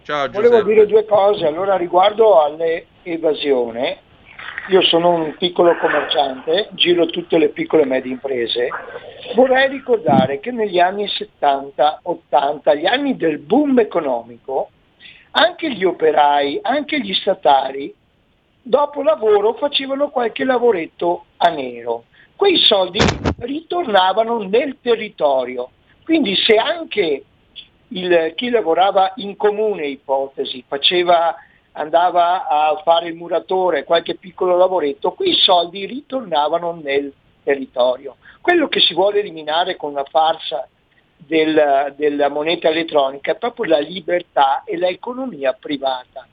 [0.04, 0.74] Ciao Volevo Giuseppe.
[0.74, 1.46] dire due cose.
[1.46, 4.00] Allora, riguardo all'evasione,
[4.70, 8.70] io sono un piccolo commerciante, giro tutte le piccole e medie imprese.
[9.34, 14.70] Vorrei ricordare che negli anni 70, 80, gli anni del boom economico,
[15.32, 17.94] anche gli operai, anche gli statali,
[18.62, 22.04] dopo lavoro facevano qualche lavoretto a nero.
[22.36, 23.00] Quei soldi
[23.40, 25.70] ritornavano nel territorio.
[26.04, 27.24] Quindi se anche
[27.90, 31.36] il- chi lavorava in comune, ipotesi, faceva,
[31.78, 37.14] andava a fare il muratore, qualche piccolo lavoretto, quei soldi ritornavano nel
[37.44, 38.18] territorio.
[38.42, 40.68] Quello che si vuole eliminare con la farsa
[41.16, 46.28] del- della moneta elettronica è proprio la libertà e l'economia privata.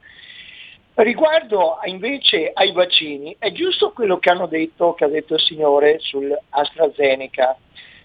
[0.94, 5.98] Riguardo invece ai vaccini, è giusto quello che hanno detto, che ha detto il signore
[5.98, 7.56] sull'AstraZeneca,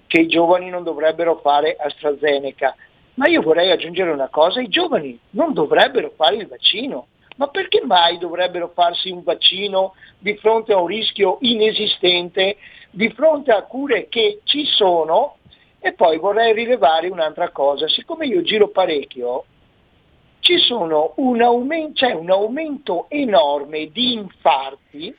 [0.08, 2.76] che i giovani non dovrebbero fare AstraZeneca,
[3.14, 7.08] ma io vorrei aggiungere una cosa, i giovani non dovrebbero fare il vaccino.
[7.40, 12.58] Ma perché mai dovrebbero farsi un vaccino di fronte a un rischio inesistente,
[12.92, 15.38] di fronte a cure che ci sono?
[15.80, 19.46] E poi vorrei rilevare un'altra cosa, siccome io giro parecchio,
[21.16, 25.16] un aumento, c'è un aumento enorme di infarti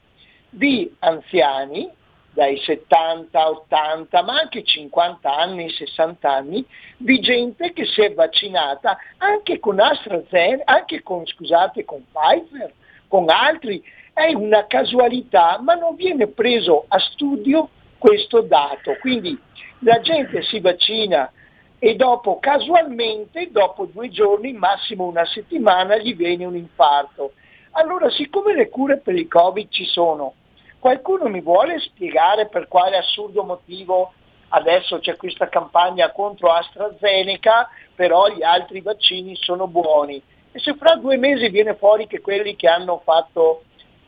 [0.51, 1.89] di anziani
[2.33, 6.65] dai 70, 80, ma anche 50 anni, 60 anni,
[6.97, 12.73] di gente che si è vaccinata anche con AstraZeneca, anche con, scusate, con Pfizer,
[13.09, 13.83] con altri.
[14.13, 17.69] È una casualità, ma non viene preso a studio
[17.99, 18.97] questo dato.
[19.01, 19.39] Quindi
[19.81, 21.31] la gente si vaccina
[21.79, 27.33] e dopo casualmente, dopo due giorni, massimo una settimana, gli viene un infarto.
[27.73, 30.35] Allora, siccome le cure per il Covid ci sono,
[30.81, 34.13] qualcuno mi vuole spiegare per quale assurdo motivo
[34.49, 40.21] adesso c'è questa campagna contro AstraZeneca, però gli altri vaccini sono buoni.
[40.53, 43.63] E se fra due mesi viene fuori che quelli che hanno fatto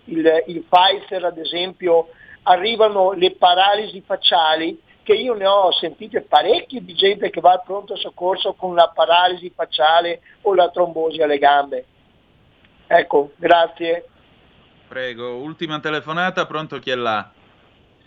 [0.07, 2.09] il, il Pfizer, ad esempio,
[2.43, 7.62] arrivano le paralisi facciali, che io ne ho sentite parecchie di gente che va al
[7.64, 11.85] pronto soccorso con la paralisi facciale o la trombosi alle gambe.
[12.87, 14.07] Ecco, grazie.
[14.93, 17.32] Prego, ultima telefonata, pronto chi è là?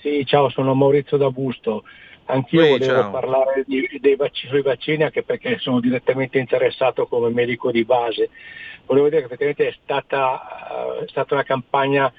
[0.01, 1.83] Sì, ciao, sono Maurizio da Busto.
[2.25, 3.09] Anch'io Sì, volevo ciao.
[3.09, 8.29] parlare di- dei vac- sui vaccini anche perché sono direttamente interessato come medico di base.
[8.85, 12.13] Volevo dire che effettivamente è stata, eh, è stata una campagna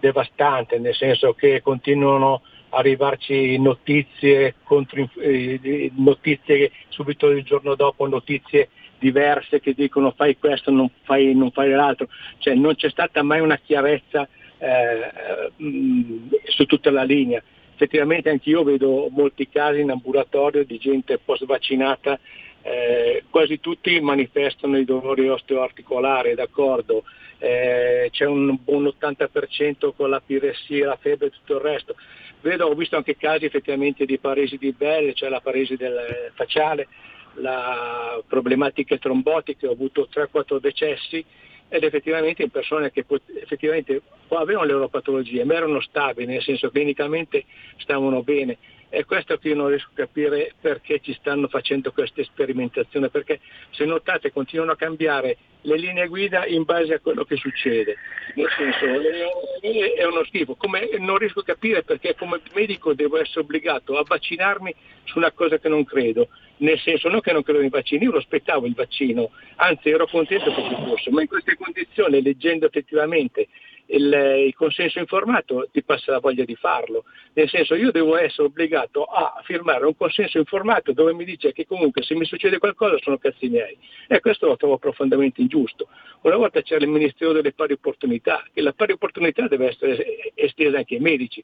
[0.00, 2.40] devastante, nel senso che continuano
[2.70, 10.36] a arrivarci notizie, contro, eh, notizie subito il giorno dopo, notizie diverse che dicono fai
[10.38, 14.28] questo, non fai, non fai l'altro, cioè non c'è stata mai una chiarezza
[14.58, 17.42] eh, mh, su tutta la linea.
[17.74, 22.18] Effettivamente anch'io vedo molti casi in ambulatorio di gente post vaccinata,
[22.62, 27.04] eh, quasi tutti manifestano i dolori osteoarticolari, d'accordo,
[27.38, 31.94] eh, c'è un buon 80% con la piressia, la febbre e tutto il resto.
[32.40, 36.88] Vedo, ho visto anche casi effettivamente di paresi di Bell, cioè la paresi del facciale,
[37.34, 41.24] la problematica trombotiche, ho avuto 3-4 decessi
[41.68, 43.04] ed effettivamente in persone che
[43.40, 47.44] effettivamente avevano le loro patologie, ma erano stabili, nel senso clinicamente
[47.76, 48.56] stavano bene.
[48.90, 53.40] È questo che io non riesco a capire perché ci stanno facendo queste sperimentazioni, perché
[53.70, 57.96] se notate continuano a cambiare le linee guida in base a quello che succede.
[58.34, 60.54] Nel senso, è uno schifo.
[60.54, 64.74] Come, non riesco a capire perché come medico devo essere obbligato a vaccinarmi
[65.04, 66.28] su una cosa che non credo.
[66.58, 70.06] Nel senso, non che non credo nei vaccini, io lo aspettavo il vaccino, anzi ero
[70.06, 73.48] contento che ci fosse, ma in queste condizioni, leggendo effettivamente
[73.88, 77.04] il, il consenso informato, ti passa la voglia di farlo.
[77.34, 81.66] Nel senso, io devo essere obbligato a firmare un consenso informato dove mi dice che
[81.66, 83.76] comunque se mi succede qualcosa sono cazzi miei.
[84.06, 85.88] E questo lo trovo profondamente ingiusto.
[86.22, 90.78] Una volta c'era il Ministero delle pari opportunità, che la pari opportunità deve essere estesa
[90.78, 91.42] anche ai medici.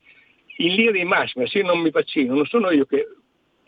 [0.58, 3.06] In linea di massima, se io non mi vaccino, non sono io che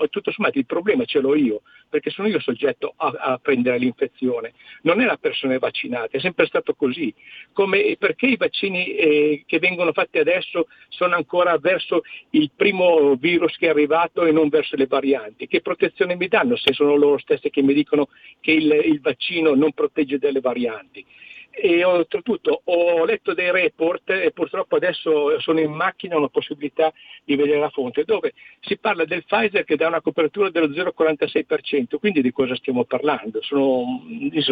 [0.09, 4.53] tutto sommato il problema ce l'ho io, perché sono io soggetto a, a prendere l'infezione,
[4.83, 7.13] non è la persona vaccinata, è sempre stato così.
[7.53, 13.57] Come, perché i vaccini eh, che vengono fatti adesso sono ancora verso il primo virus
[13.57, 15.47] che è arrivato e non verso le varianti?
[15.47, 18.09] Che protezione mi danno se sono loro stessi che mi dicono
[18.41, 21.05] che il, il vaccino non protegge dalle varianti?
[21.59, 26.93] E oltretutto ho letto dei report e purtroppo adesso sono in macchina, ho la possibilità
[27.25, 31.97] di vedere la fonte, dove si parla del Pfizer che dà una copertura dello 0,46%,
[31.99, 33.41] quindi di cosa stiamo parlando?
[33.43, 34.03] Sono,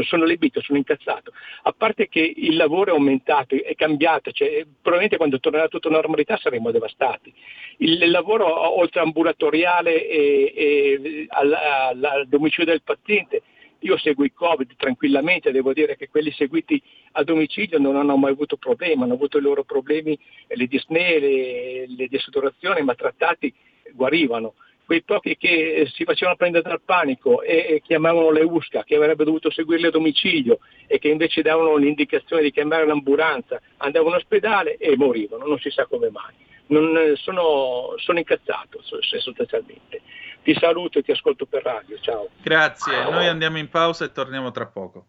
[0.02, 1.32] sono libito, sono incazzato.
[1.64, 6.38] A parte che il lavoro è aumentato, è cambiato, cioè, probabilmente quando tornerà tutta normalità
[6.38, 7.32] saremo devastati.
[7.78, 13.42] Il, il lavoro oltre ambulatoriale e, e al, al, al domicilio del paziente
[13.85, 16.82] io seguo i Covid tranquillamente, devo dire che quelli seguiti
[17.12, 20.18] a domicilio non hanno mai avuto problemi, hanno avuto i loro problemi,
[20.49, 23.53] le disnee, le, le desaturazioni, ma trattati
[23.93, 24.55] guarivano.
[24.87, 29.51] Quei pochi che si facevano prendere dal panico e, chiamavano le USCA, che avrebbe dovuto
[29.51, 35.47] seguirli a domicilio e che invece davano l'indicazione di chiamare l'ambulanza, andavano all'ospedale e morivano,
[35.47, 36.35] non si sa come mai.
[36.66, 40.01] Non, sono, sono incazzato sostanzialmente.
[40.45, 41.99] Ti saluto e ti ascolto per radio.
[42.01, 42.28] Ciao.
[42.42, 45.07] Grazie, noi andiamo in pausa e torniamo tra poco.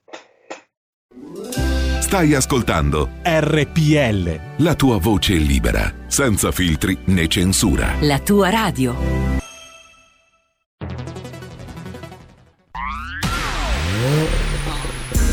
[1.99, 4.63] Stai ascoltando RPL.
[4.63, 7.95] la tua voce libera, senza filtri né censura.
[7.99, 8.95] La tua radio.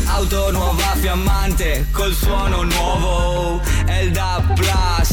[0.07, 5.12] Auto nuova fiammante col suono nuovo È il DAB Plus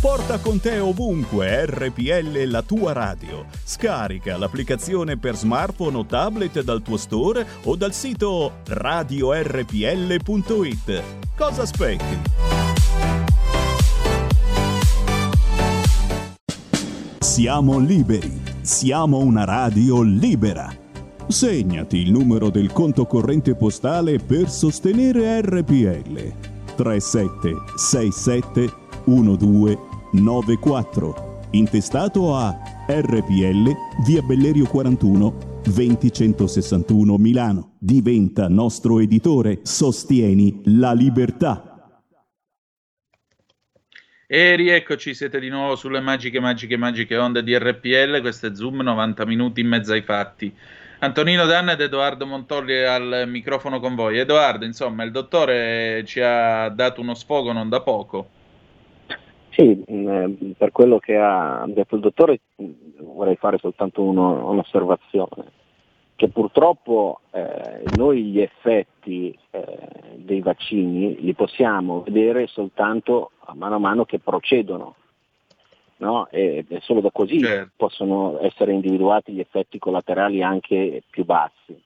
[0.00, 3.46] Porta con te ovunque RPL la tua radio.
[3.64, 11.02] Scarica l'applicazione per smartphone o tablet dal tuo store o dal sito radiorpl.it.
[11.34, 12.20] Cosa aspetti?
[17.18, 18.42] Siamo liberi.
[18.60, 20.70] Siamo una radio libera.
[21.26, 26.34] Segnati il numero del conto corrente postale per sostenere RPL.
[26.76, 31.48] 3767 1294.
[31.52, 32.54] Intestato a
[32.86, 37.76] RPL via Bellerio 41 20161 Milano.
[37.78, 39.60] Diventa nostro editore.
[39.62, 41.70] Sostieni la libertà.
[44.28, 48.20] E rieccoci, siete di nuovo sulle magiche, magiche, magiche onde di RPL.
[48.20, 50.52] Questo è Zoom, 90 minuti in mezzo ai fatti.
[50.98, 54.18] Antonino Danna ed Edoardo Montolli al microfono con voi.
[54.18, 58.30] Edoardo, insomma, il dottore ci ha dato uno sfogo non da poco.
[59.56, 62.64] Sì, mh, per quello che ha detto il dottore mh,
[63.04, 65.50] vorrei fare soltanto uno- un'osservazione,
[66.14, 73.76] che purtroppo eh, noi gli effetti eh, dei vaccini li possiamo vedere soltanto a mano
[73.76, 74.96] a mano che procedono.
[75.98, 76.28] No?
[76.28, 77.40] E, e solo da così
[77.74, 81.82] possono essere individuati gli effetti collaterali anche più bassi.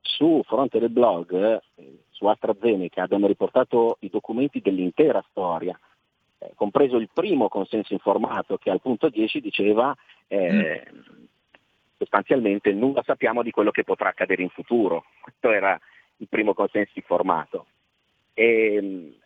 [0.00, 5.76] Su fronte del blog, eh, su AstraZeneca, abbiamo riportato i documenti dell'intera storia,
[6.40, 9.94] eh, compreso il primo consenso informato che al punto 10 diceva
[10.26, 10.86] eh,
[11.98, 15.04] sostanzialmente nulla sappiamo di quello che potrà accadere in futuro.
[15.20, 15.78] Questo era
[16.16, 17.66] il primo consenso informato.
[18.32, 19.18] E, mh,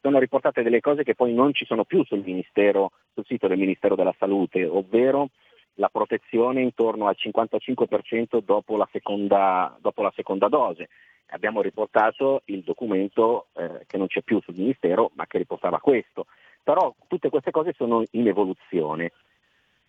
[0.00, 3.58] sono riportate delle cose che poi non ci sono più sul, ministero, sul sito del
[3.58, 5.30] Ministero della Salute, ovvero
[5.74, 10.88] la protezione intorno al 55% dopo la seconda, dopo la seconda dose.
[11.30, 16.26] Abbiamo riportato il documento eh, che non c'è più sul Ministero, ma che riportava questo.
[16.62, 19.12] Però tutte queste cose sono in evoluzione.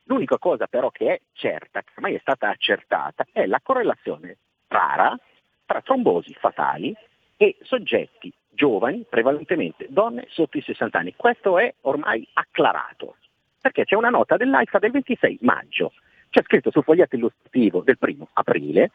[0.03, 4.37] L'unica cosa però che è certa, che ormai è stata accertata, è la correlazione
[4.67, 5.17] rara
[5.65, 6.95] tra trombosi fatali
[7.37, 11.13] e soggetti giovani, prevalentemente donne sotto i 60 anni.
[11.15, 13.15] Questo è ormai acclarato,
[13.61, 15.93] perché c'è una nota dell'AIFA del 26 maggio,
[16.29, 18.91] c'è scritto sul foglietto illustrativo del primo aprile,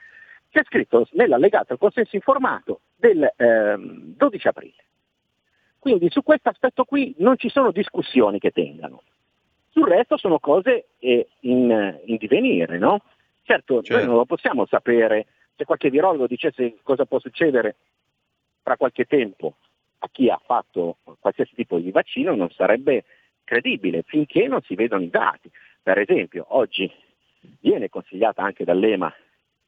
[0.55, 4.85] c'è scritto nell'allegato al consenso informato del ehm, 12 aprile.
[5.81, 9.03] Quindi su questo aspetto qui non ci sono discussioni che tengano.
[9.71, 13.01] Sul resto sono cose eh, in, in divenire, no?
[13.43, 15.27] Certo, noi non lo possiamo sapere,
[15.57, 17.75] se qualche virologo dicesse cosa può succedere
[18.63, 19.57] fra qualche tempo
[19.99, 23.05] a chi ha fatto qualsiasi tipo di vaccino non sarebbe
[23.43, 25.51] credibile finché non si vedono i dati.
[25.83, 26.89] Per esempio, oggi
[27.61, 29.13] viene consigliata anche dall'EMA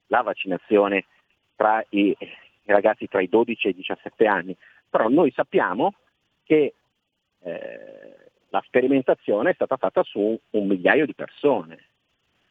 [0.08, 1.06] la vaccinazione
[1.54, 2.16] tra i,
[2.64, 4.56] ragazzi tra i 12 e i 17 anni,
[4.88, 5.94] però noi sappiamo
[6.44, 6.74] che
[7.42, 8.16] eh,
[8.48, 11.74] la sperimentazione è stata fatta su un migliaio di persone.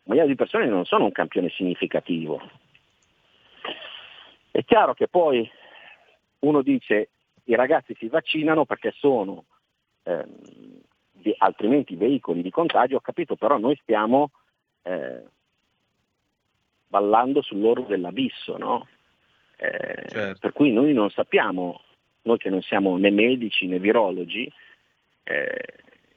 [0.03, 2.41] Un migliaio di persone non sono un campione significativo.
[4.51, 5.49] È chiaro che poi
[6.39, 7.10] uno dice
[7.45, 9.45] i ragazzi si vaccinano perché sono
[10.03, 10.82] ehm,
[11.38, 14.32] altrimenti veicoli di contagio, ho capito, però noi stiamo
[14.84, 15.24] eh,
[16.88, 18.88] ballando sull'orlo dell'abisso, no?
[19.57, 20.39] Eh, certo.
[20.39, 21.81] Per cui noi non sappiamo,
[22.23, 24.51] noi che non siamo né medici né virologi,
[25.23, 25.65] eh,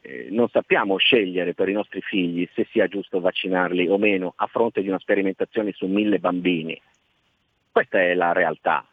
[0.00, 4.46] eh, non sappiamo scegliere per i nostri figli se sia giusto vaccinarli o meno a
[4.46, 6.80] fronte di una sperimentazione su mille bambini.
[7.70, 8.86] Questa è la realtà.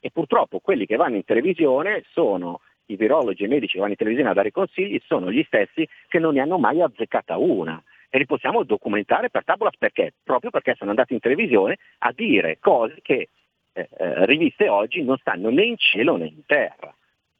[0.00, 3.92] E purtroppo quelli che vanno in televisione sono i virologi e i medici che vanno
[3.92, 7.80] in televisione a dare consigli, sono gli stessi che non ne hanno mai azzeccata una.
[8.14, 10.12] E li possiamo documentare per tabulas perché?
[10.22, 13.30] Proprio perché sono andati in televisione a dire cose che
[13.72, 16.94] eh, eh, riviste oggi non stanno né in cielo né in terra.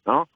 [0.05, 0.29] No?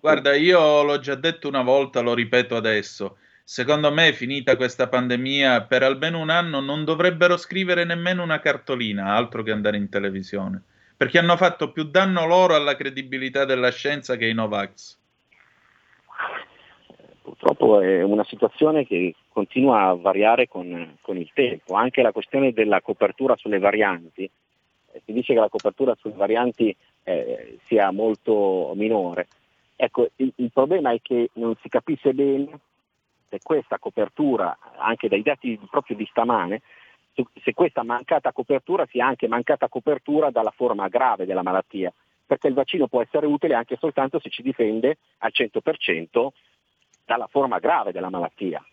[0.00, 3.18] Guarda, io l'ho già detto una volta, lo ripeto adesso.
[3.44, 9.14] Secondo me, finita questa pandemia, per almeno un anno non dovrebbero scrivere nemmeno una cartolina,
[9.14, 10.60] altro che andare in televisione,
[10.96, 14.98] perché hanno fatto più danno loro alla credibilità della scienza che i Novax.
[17.22, 22.52] Purtroppo è una situazione che continua a variare con, con il tempo, anche la questione
[22.52, 24.28] della copertura sulle varianti.
[24.92, 29.28] Eh, si dice che la copertura sulle varianti eh, sia molto minore,
[29.82, 32.60] Ecco, il, il problema è che non si capisce bene
[33.28, 36.62] se questa copertura, anche dai dati proprio di stamane,
[37.42, 41.92] se questa mancata copertura sia anche mancata copertura dalla forma grave della malattia,
[42.24, 46.28] perché il vaccino può essere utile anche soltanto se ci difende al 100%
[47.12, 48.64] dalla forma grave della malattia,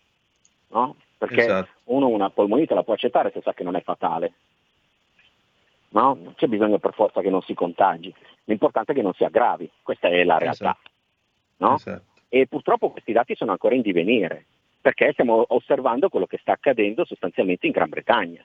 [0.68, 0.96] no?
[1.18, 1.68] perché esatto.
[1.84, 4.32] uno una polmonite la può accettare se sa che non è fatale,
[5.90, 6.18] no?
[6.22, 8.12] non c'è bisogno per forza che non si contagi,
[8.44, 10.70] l'importante è che non si aggravi, questa è la realtà.
[10.70, 10.90] Esatto.
[11.58, 11.74] No?
[11.74, 12.04] Esatto.
[12.30, 14.46] E purtroppo questi dati sono ancora in divenire,
[14.80, 18.42] perché stiamo osservando quello che sta accadendo sostanzialmente in Gran Bretagna.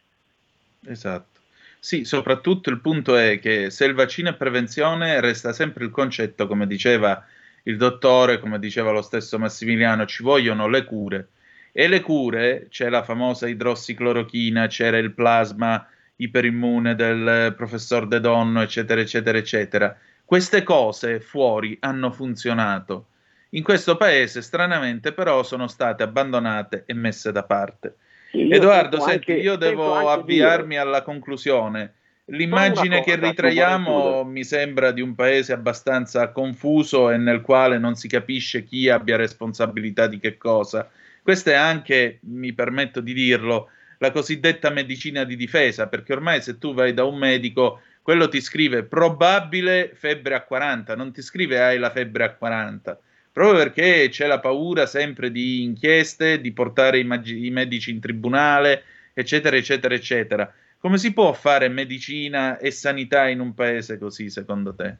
[0.87, 1.39] Esatto.
[1.79, 6.47] Sì, soprattutto il punto è che se il vaccino è prevenzione, resta sempre il concetto,
[6.47, 7.23] come diceva
[7.67, 11.29] il dottore, come diceva lo stesso Massimiliano, ci vogliono le cure.
[11.71, 15.85] E le cure, c'è la famosa idrossiclorochina, c'era il plasma
[16.17, 19.97] iperimmune del professor De Donno, eccetera, eccetera, eccetera.
[20.23, 23.07] Queste cose fuori hanno funzionato.
[23.49, 27.95] In questo paese, stranamente, però, sono state abbandonate e messe da parte.
[28.31, 30.81] Io Edoardo, senti, anche, io devo avviarmi dire.
[30.81, 31.94] alla conclusione.
[32.27, 38.07] L'immagine che ritraiamo mi sembra di un paese abbastanza confuso e nel quale non si
[38.07, 40.89] capisce chi abbia responsabilità di che cosa.
[41.21, 43.69] Questa è anche, mi permetto di dirlo,
[43.99, 48.41] la cosiddetta medicina di difesa, perché ormai se tu vai da un medico quello ti
[48.41, 52.99] scrive probabile febbre a 40, non ti scrive hai la febbre a 40,
[53.31, 57.99] proprio perché c'è la paura sempre di inchieste, di portare i, magi- i medici in
[57.99, 60.53] tribunale, eccetera, eccetera, eccetera.
[60.85, 64.95] Come si può fare medicina e sanità in un paese così, secondo te?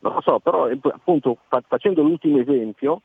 [0.00, 3.02] Non lo so, però appunto fa- facendo l'ultimo esempio,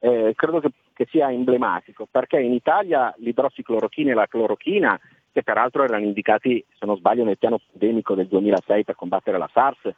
[0.00, 5.00] eh, credo che, che, sia emblematico, perché in Italia l'idrossiclorochina e la clorochina
[5.32, 9.48] che peraltro erano indicati, se non sbaglio, nel piano pandemico del 2006 per combattere la
[9.50, 9.90] SARS,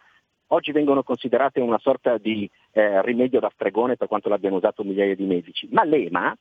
[0.49, 5.17] oggi vengono considerate una sorta di eh, rimedio da stregone per quanto l'abbiano usato migliaia
[5.17, 5.67] di medici.
[5.73, 6.33] Ma l'EMA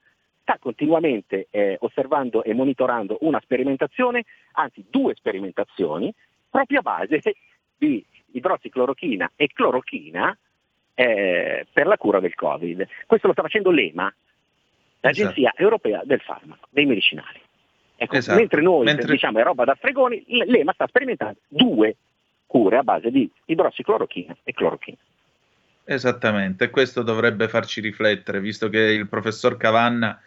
[0.43, 6.13] sta continuamente eh, osservando e monitorando una sperimentazione, anzi due sperimentazioni,
[6.49, 7.21] proprio a base
[7.77, 10.37] di idrossiclorochina e clorochina
[10.93, 12.85] eh, per la cura del Covid.
[13.07, 14.13] Questo lo sta facendo l'EMA,
[14.99, 15.61] l'Agenzia esatto.
[15.61, 17.41] Europea del Farmaco, dei medicinali.
[17.95, 18.37] Ecco, esatto.
[18.37, 19.11] Mentre noi mentre...
[19.11, 21.95] diciamo è roba da stregoni, l'EMA sta sperimentando due
[22.45, 24.97] cure a base di idrossiclorochina e clorochina.
[25.85, 30.19] Esattamente, questo dovrebbe farci riflettere, visto che il professor Cavanna,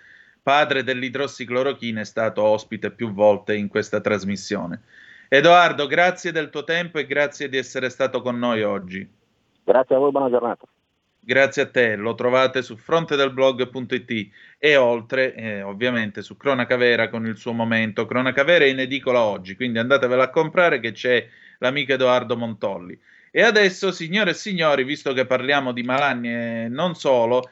[0.47, 4.83] padre dell'idrossiclorochina, è stato ospite più volte in questa trasmissione.
[5.27, 9.05] Edoardo, grazie del tuo tempo e grazie di essere stato con noi oggi.
[9.65, 10.65] Grazie a voi, buona giornata.
[11.19, 17.27] Grazie a te, lo trovate su frontedelblog.it e oltre eh, ovviamente su Cronaca Vera con
[17.27, 18.07] il suo momento.
[18.07, 21.27] Cronaca Vera è in edicola oggi, quindi andatevela a comprare che c'è
[21.59, 22.97] l'amico Edoardo Montolli.
[23.33, 27.51] E adesso, signore e signori, visto che parliamo di Malagni e non solo,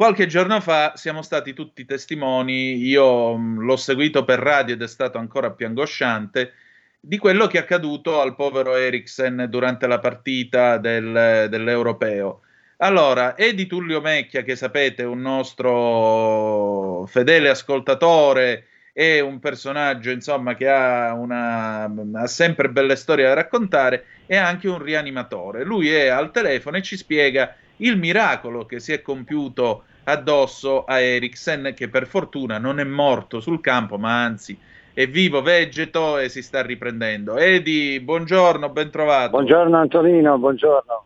[0.00, 4.88] qualche giorno fa siamo stati tutti testimoni, io mh, l'ho seguito per radio ed è
[4.88, 6.54] stato ancora più angosciante,
[6.98, 12.40] di quello che è accaduto al povero Eriksen durante la partita del, dell'Europeo.
[12.78, 20.66] Allora, Edi Tullio Mecchia, che sapete un nostro fedele ascoltatore, è un personaggio insomma che
[20.66, 25.62] ha, una, ha sempre belle storie da raccontare, è anche un rianimatore.
[25.62, 31.00] Lui è al telefono e ci spiega il miracolo che si è compiuto addosso a
[31.00, 34.58] Eriksen che per fortuna non è morto sul campo ma anzi
[34.92, 37.36] è vivo, vegeto e si sta riprendendo.
[37.36, 39.30] Edi, buongiorno, ben trovato.
[39.30, 41.04] Buongiorno Antonino, buongiorno.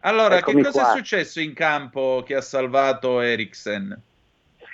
[0.00, 0.92] Allora, Eccomi che cosa qua.
[0.92, 3.98] è successo in campo che ha salvato Eriksen?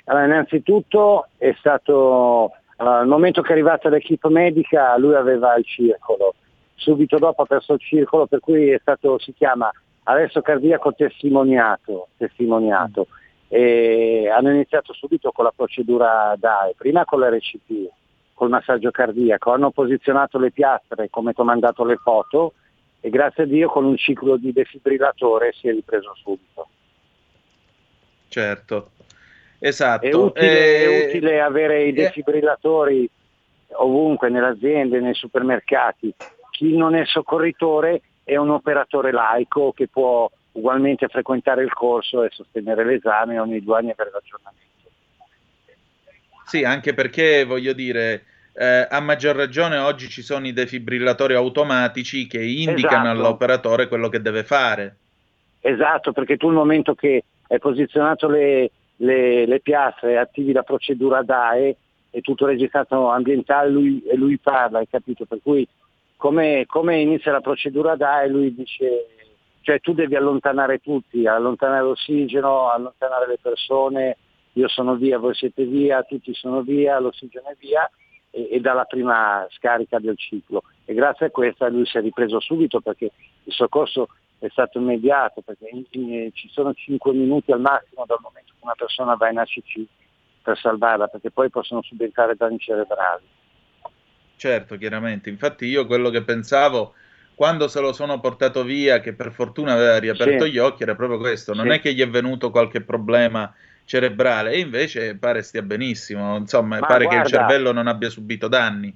[0.04, 5.64] Allora, innanzitutto è stato eh, al momento che è arrivata l'equipe medica, lui aveva il
[5.64, 6.34] circolo.
[6.74, 9.70] Subito dopo ha perso il circolo, per cui è stato, si chiama
[10.04, 12.08] arresto cardiaco testimoniato.
[12.16, 13.06] testimoniato.
[13.54, 17.90] E hanno iniziato subito con la procedura DAE, prima con l'RCP,
[18.32, 22.54] col massaggio cardiaco, hanno posizionato le piastre come ti ho mandato le foto
[23.00, 26.66] e grazie a Dio con un ciclo di defibrillatore si è ripreso subito.
[28.28, 28.92] Certo,
[29.58, 30.06] esatto.
[30.06, 33.06] È utile, Eh, è utile avere i defibrillatori
[33.72, 36.14] ovunque, nelle aziende, nei supermercati.
[36.52, 42.30] Chi non è soccorritore è un operatore laico che può ugualmente frequentare il corso e
[42.30, 44.60] sostenere l'esame ogni due anni avere l'aggiornamento.
[46.44, 48.24] Sì, anche perché voglio dire,
[48.54, 53.26] eh, a maggior ragione oggi ci sono i defibrillatori automatici che indicano Esatto.
[53.26, 54.96] all'operatore quello che deve fare.
[55.60, 61.22] Esatto, perché tu il momento che hai posizionato le, le- le piastre attivi la procedura
[61.22, 61.76] DAE
[62.10, 65.24] è tutto registrato ambientale lui- e lui parla, hai capito?
[65.24, 65.66] Per cui
[66.16, 69.06] come, come inizia la procedura DAE lui dice,
[69.62, 74.16] cioè tu devi allontanare tutti, allontanare l'ossigeno, allontanare le persone,
[74.54, 77.90] io sono via, voi siete via, tutti sono via, l'ossigeno è via
[78.30, 80.62] e, e dalla prima scarica del ciclo.
[80.84, 83.12] E grazie a questa lui si è ripreso subito perché
[83.44, 84.08] il soccorso
[84.38, 88.64] è stato immediato, perché in- in- ci sono 5 minuti al massimo dal momento che
[88.64, 89.86] una persona va in ACC
[90.42, 93.24] per salvarla, perché poi possono subentrare danni cerebrali.
[94.36, 95.30] Certo, chiaramente.
[95.30, 96.94] Infatti io quello che pensavo
[97.34, 100.50] quando se lo sono portato via, che per fortuna aveva riaperto Sì.
[100.52, 101.54] gli occhi, era proprio questo.
[101.54, 101.72] Non Sì.
[101.72, 103.52] è che gli è venuto qualche problema
[103.84, 106.36] cerebrale, e invece pare stia benissimo.
[106.36, 108.94] Insomma, Ma pare che il guarda- cervello non abbia subito danni.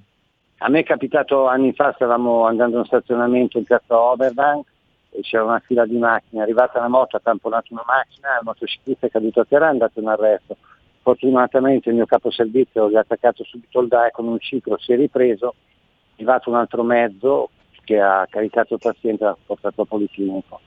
[0.59, 4.65] A me è capitato anni fa, stavamo andando in stazionamento in piazza Oberdank
[5.11, 8.43] e c'era una fila di macchine, è arrivata una moto, ha tamponato una macchina, il
[8.45, 10.57] motociclista è caduto a terra e è andato in arresto.
[11.03, 14.95] Fortunatamente il mio caposervizio gli ha attaccato subito il DAE con un ciclo, si è
[14.95, 17.49] ripreso, è arrivato un altro mezzo
[17.87, 20.59] che ha caricato il paziente e l'ha portato al policlinico.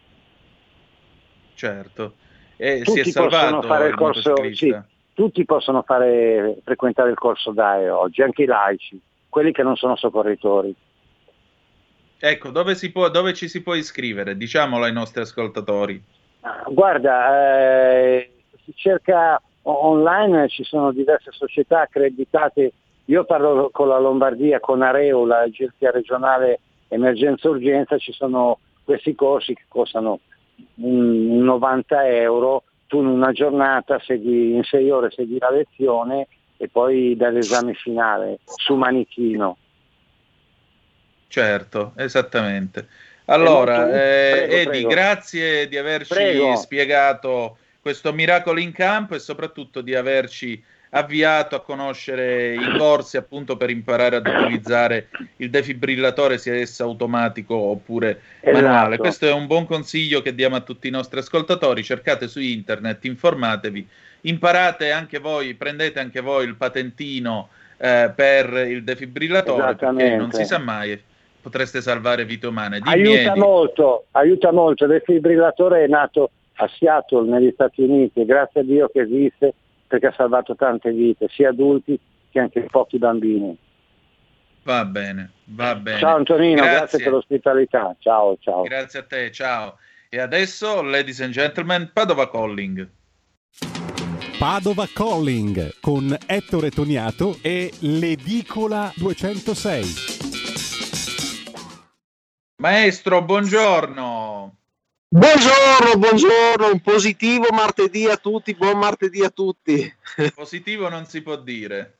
[1.52, 2.14] Certo.
[2.56, 4.76] E si è Tutti possono salvato fare il corso, sì,
[5.12, 8.98] tutti possono fare, frequentare il corso DAE oggi, anche i laici,
[9.28, 10.74] quelli che non sono soccorritori.
[12.18, 14.36] Ecco, dove, si può, dove ci si può iscrivere?
[14.36, 16.02] Diciamolo ai nostri ascoltatori.
[16.68, 18.32] Guarda, eh,
[18.64, 22.72] si cerca online, ci sono diverse società accreditate.
[23.06, 26.60] Io parlo con la Lombardia, con Areo, l'agenzia regionale
[26.90, 30.20] emergenza urgenza, ci sono questi corsi che costano
[30.76, 36.26] un- un 90 euro, tu in una giornata segui, in sei ore segui la lezione
[36.56, 39.56] e poi dai l'esame finale su manichino.
[41.28, 42.88] Certo, esattamente.
[43.26, 44.88] Allora, eh, prego, Edi, prego.
[44.88, 46.56] grazie di averci Prego.
[46.56, 53.56] spiegato questo miracolo in campo e soprattutto di averci avviato a conoscere i corsi appunto
[53.56, 58.64] per imparare ad utilizzare il defibrillatore sia esso automatico oppure Esatto.
[58.64, 58.98] manuale.
[58.98, 61.84] Questo è un buon consiglio che diamo a tutti i nostri ascoltatori.
[61.84, 63.86] Cercate su internet, informatevi,
[64.22, 70.44] imparate anche voi, prendete anche voi il patentino eh, per il defibrillatore perché non si
[70.44, 71.00] sa mai
[71.40, 72.80] potreste salvare vite umane.
[72.80, 73.38] Dimmi, Aiuta Edi.
[73.38, 74.84] molto, aiuta molto.
[74.84, 79.54] Il defibrillatore è nato a Seattle negli Stati Uniti, grazie a Dio che esiste
[79.90, 81.98] perché ha salvato tante vite, sia adulti
[82.30, 83.58] che anche pochi bambini.
[84.62, 85.98] Va bene, va bene.
[85.98, 86.76] Ciao Antonino, grazie.
[86.78, 87.96] grazie per l'ospitalità.
[87.98, 88.62] Ciao, ciao.
[88.62, 89.78] Grazie a te, ciao.
[90.08, 92.88] E adesso, ladies and gentlemen, Padova Calling.
[94.38, 100.18] Padova Calling con Ettore Toniato e l'Edicola 206.
[102.58, 104.59] Maestro, buongiorno.
[105.12, 109.92] Buongiorno, buongiorno, un positivo martedì a tutti, buon martedì a tutti.
[110.32, 111.98] Positivo non si può dire.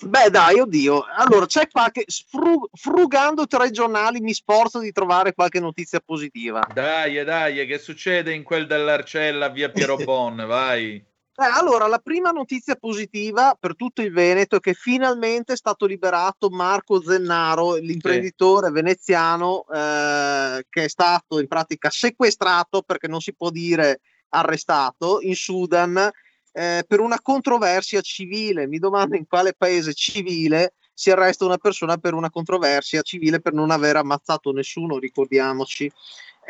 [0.00, 5.34] Beh dai, oddio, allora c'è qualche, fru- frugando tra i giornali mi sforzo di trovare
[5.34, 6.66] qualche notizia positiva.
[6.72, 10.34] Dai, dai, che succede in quel dell'Arcella via Piero Bon?
[10.46, 11.04] Vai.
[11.40, 15.86] Eh, allora, la prima notizia positiva per tutto il Veneto è che finalmente è stato
[15.86, 23.34] liberato Marco Zennaro, l'imprenditore veneziano eh, che è stato in pratica sequestrato perché non si
[23.34, 26.10] può dire arrestato in Sudan
[26.50, 28.66] eh, per una controversia civile.
[28.66, 33.52] Mi domando in quale paese civile si arresta una persona per una controversia civile per
[33.52, 35.88] non aver ammazzato nessuno, ricordiamoci.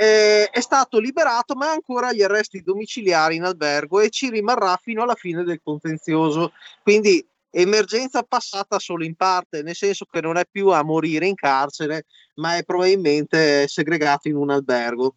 [0.00, 5.02] Eh, è stato liberato ma ancora gli arresti domiciliari in albergo e ci rimarrà fino
[5.02, 6.52] alla fine del contenzioso.
[6.84, 11.34] Quindi emergenza passata solo in parte, nel senso che non è più a morire in
[11.34, 15.16] carcere, ma è probabilmente segregato in un albergo.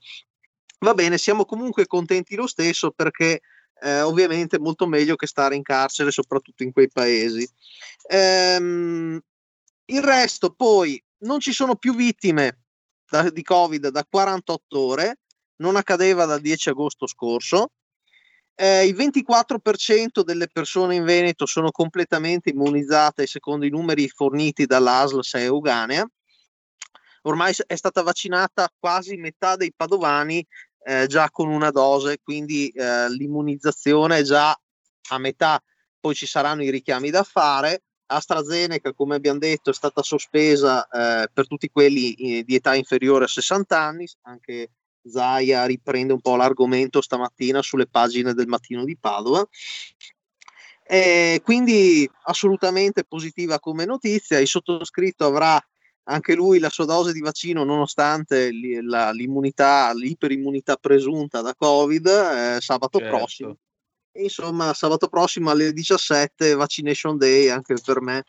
[0.80, 3.42] Va bene, siamo comunque contenti lo stesso perché
[3.84, 7.48] eh, ovviamente è molto meglio che stare in carcere, soprattutto in quei paesi.
[8.08, 9.22] Ehm,
[9.86, 12.62] il resto poi non ci sono più vittime
[13.12, 15.20] da, di Covid da 48 ore,
[15.58, 17.72] non accadeva dal 10 agosto scorso.
[18.56, 25.24] Eh, il 24% delle persone in Veneto sono completamente immunizzate secondo i numeri forniti dall'ASL
[25.24, 26.08] 6 Euganea.
[27.24, 30.46] Ormai è stata vaccinata quasi metà dei padovani
[30.84, 34.58] eh, già con una dose, quindi eh, l'immunizzazione è già
[35.10, 35.62] a metà,
[36.00, 37.84] poi ci saranno i richiami da fare.
[38.12, 43.26] AstraZeneca, come abbiamo detto, è stata sospesa eh, per tutti quelli eh, di età inferiore
[43.26, 44.72] a 60 anni, anche
[45.04, 49.48] Zaia riprende un po' l'argomento stamattina sulle pagine del mattino di Padova.
[50.84, 55.60] E quindi assolutamente positiva come notizia, il sottoscritto avrà
[56.04, 63.00] anche lui la sua dose di vaccino nonostante l'immunità, l'iperimmunità presunta da Covid eh, sabato
[63.00, 63.16] certo.
[63.16, 63.58] prossimo.
[64.14, 68.24] Insomma, sabato prossimo alle 17 Vaccination Day anche per me.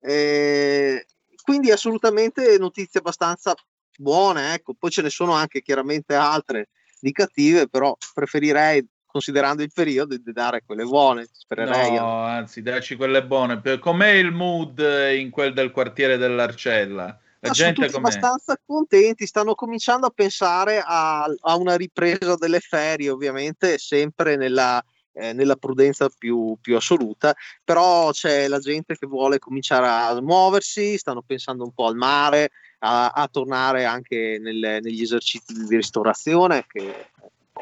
[0.00, 1.04] Eh,
[1.42, 3.54] quindi assolutamente notizie abbastanza
[3.96, 4.74] buone, ecco.
[4.78, 6.68] Poi ce ne sono anche chiaramente altre
[6.98, 11.26] di cattive, però preferirei considerando il periodo, di dare quelle buone.
[11.30, 11.94] Spererei.
[11.94, 13.60] No, anzi, dacci quelle buone.
[13.78, 14.78] Com'è il mood
[15.16, 17.18] in quel del quartiere dell'Arcella?
[17.40, 22.60] La Ma gente sono abbastanza contenti, stanno cominciando a pensare a, a una ripresa delle
[22.60, 24.84] ferie, ovviamente sempre nella,
[25.16, 30.98] eh, nella prudenza più, più, assoluta, però c'è la gente che vuole cominciare a muoversi,
[30.98, 32.50] stanno pensando un po' al mare,
[32.80, 37.08] a, a tornare anche nelle, negli esercizi di ristorazione che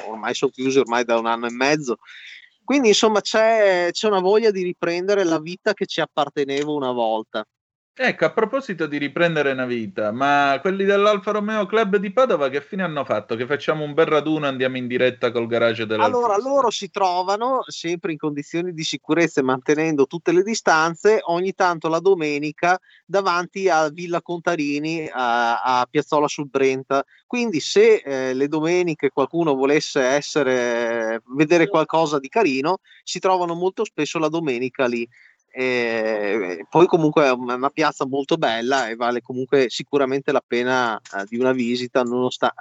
[0.09, 1.99] ormai sono chiusi ormai da un anno e mezzo.
[2.65, 7.47] Quindi insomma c'è, c'è una voglia di riprendere la vita che ci apparteneva una volta.
[7.97, 12.61] Ecco, a proposito di riprendere una vita, ma quelli dell'Alfa Romeo Club di Padova che
[12.61, 13.36] fine hanno fatto?
[13.36, 16.90] Che facciamo un bel raduno e andiamo in diretta col garage della Allora, loro si
[16.90, 22.80] trovano sempre in condizioni di sicurezza e mantenendo tutte le distanze, ogni tanto la domenica
[23.07, 27.05] davanti a Villa Contarini, a, a Piazzola sul Brenta.
[27.28, 33.84] Quindi se eh, le domeniche qualcuno volesse essere, vedere qualcosa di carino, si trovano molto
[33.84, 35.09] spesso la domenica lì.
[35.57, 41.25] E poi comunque è una piazza molto bella e vale comunque sicuramente la pena eh,
[41.29, 42.03] di una visita,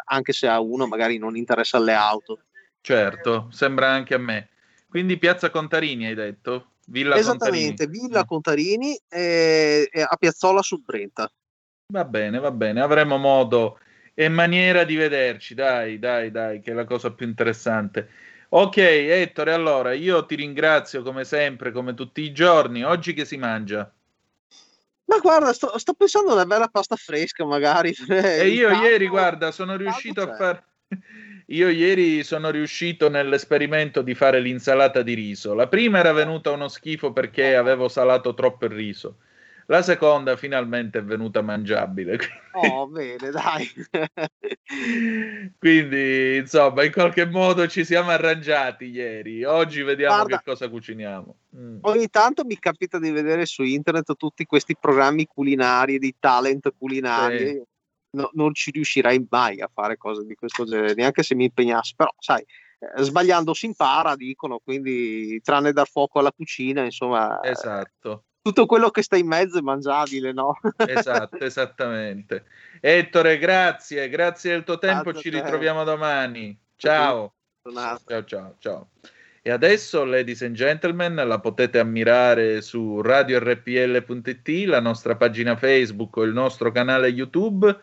[0.05, 2.39] anche se a uno magari non interessa le auto.
[2.81, 4.49] Certo, sembra anche a me.
[4.87, 6.73] Quindi Piazza Contarini hai detto?
[6.85, 8.07] Villa Esattamente, Contarini.
[8.07, 11.31] Villa Contarini e, e a Piazzola sul Brenta.
[11.87, 13.79] Va bene, va bene, avremo modo
[14.13, 18.07] e maniera di vederci, dai, dai, dai, che è la cosa più interessante.
[18.55, 22.83] Ok, Ettore, allora io ti ringrazio come sempre, come tutti i giorni.
[22.83, 23.91] Oggi che si mangia?
[25.05, 27.95] Ma guarda, sto, sto pensando a una bella pasta fresca, magari.
[28.13, 30.63] E io ieri, guarda, sono riuscito a fare.
[31.47, 35.53] Io ieri sono riuscito nell'esperimento di fare l'insalata di riso.
[35.53, 39.17] La prima era venuta uno schifo perché avevo salato troppo il riso.
[39.67, 42.17] La seconda finalmente è venuta mangiabile.
[42.53, 43.69] Oh, bene, dai.
[45.57, 49.43] Quindi, insomma, in qualche modo ci siamo arrangiati ieri.
[49.43, 51.35] Oggi vediamo Guarda, che cosa cuciniamo.
[51.57, 51.77] Mm.
[51.81, 57.47] Ogni tanto mi capita di vedere su internet tutti questi programmi culinari, di talent culinari.
[57.47, 57.63] Sì.
[58.15, 61.95] No- non ci riuscirei mai a fare cose di questo genere, neanche se mi impegnassi.
[61.95, 67.49] Però, sai, eh, sbagliando si impara, dicono, quindi tranne dar fuoco alla cucina, insomma, eh,
[67.49, 68.25] Esatto.
[68.43, 70.59] Tutto quello che sta in mezzo è mangiabile, no?
[70.75, 72.43] Esatto, esattamente.
[72.81, 76.55] Ettore, grazie, grazie del tuo tempo, Grazie ci ritroviamo domani.
[76.75, 77.35] Ciao.
[78.05, 78.89] Ciao, ciao, ciao.
[79.41, 86.23] E adesso, ladies and gentlemen, la potete ammirare su radiorpl.it, la nostra pagina Facebook o
[86.23, 87.73] il nostro canale YouTube.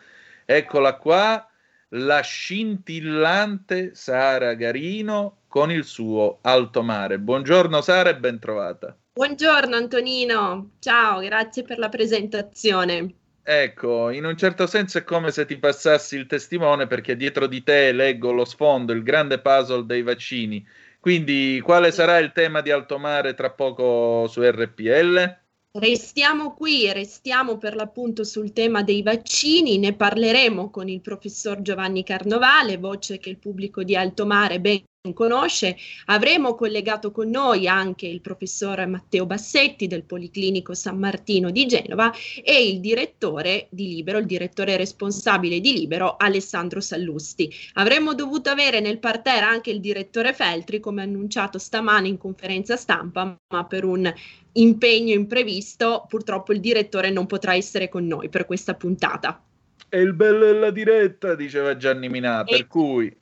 [0.45, 1.43] Eccola qua,
[1.89, 7.17] la scintillante Sara Garino con il suo Alto Mare.
[7.17, 8.95] Buongiorno Sara e ben trovata.
[9.13, 13.13] Buongiorno Antonino, ciao, grazie per la presentazione.
[13.43, 17.61] Ecco, in un certo senso è come se ti passassi il testimone perché dietro di
[17.61, 20.65] te leggo lo sfondo, il grande puzzle dei vaccini.
[20.97, 25.39] Quindi quale sarà il tema di Alto Mare tra poco su RPL?
[25.73, 32.05] Restiamo qui, restiamo per l'appunto sul tema dei vaccini, ne parleremo con il professor Giovanni
[32.05, 34.81] Carnovale, voce che il pubblico di Alto Mare ben
[35.13, 35.75] conosce.
[36.05, 42.13] Avremo collegato con noi anche il professor Matteo Bassetti del Policlinico San Martino di Genova
[42.43, 47.51] e il direttore di Libero, il direttore responsabile di Libero, Alessandro Sallusti.
[47.73, 53.35] Avremmo dovuto avere nel parterre anche il direttore Feltri, come annunciato stamane in conferenza stampa,
[53.49, 54.11] ma per un
[54.53, 59.41] impegno imprevisto purtroppo il direttore non potrà essere con noi per questa puntata.
[59.89, 63.13] E il bello della diretta, diceva Gianni Minà, per cui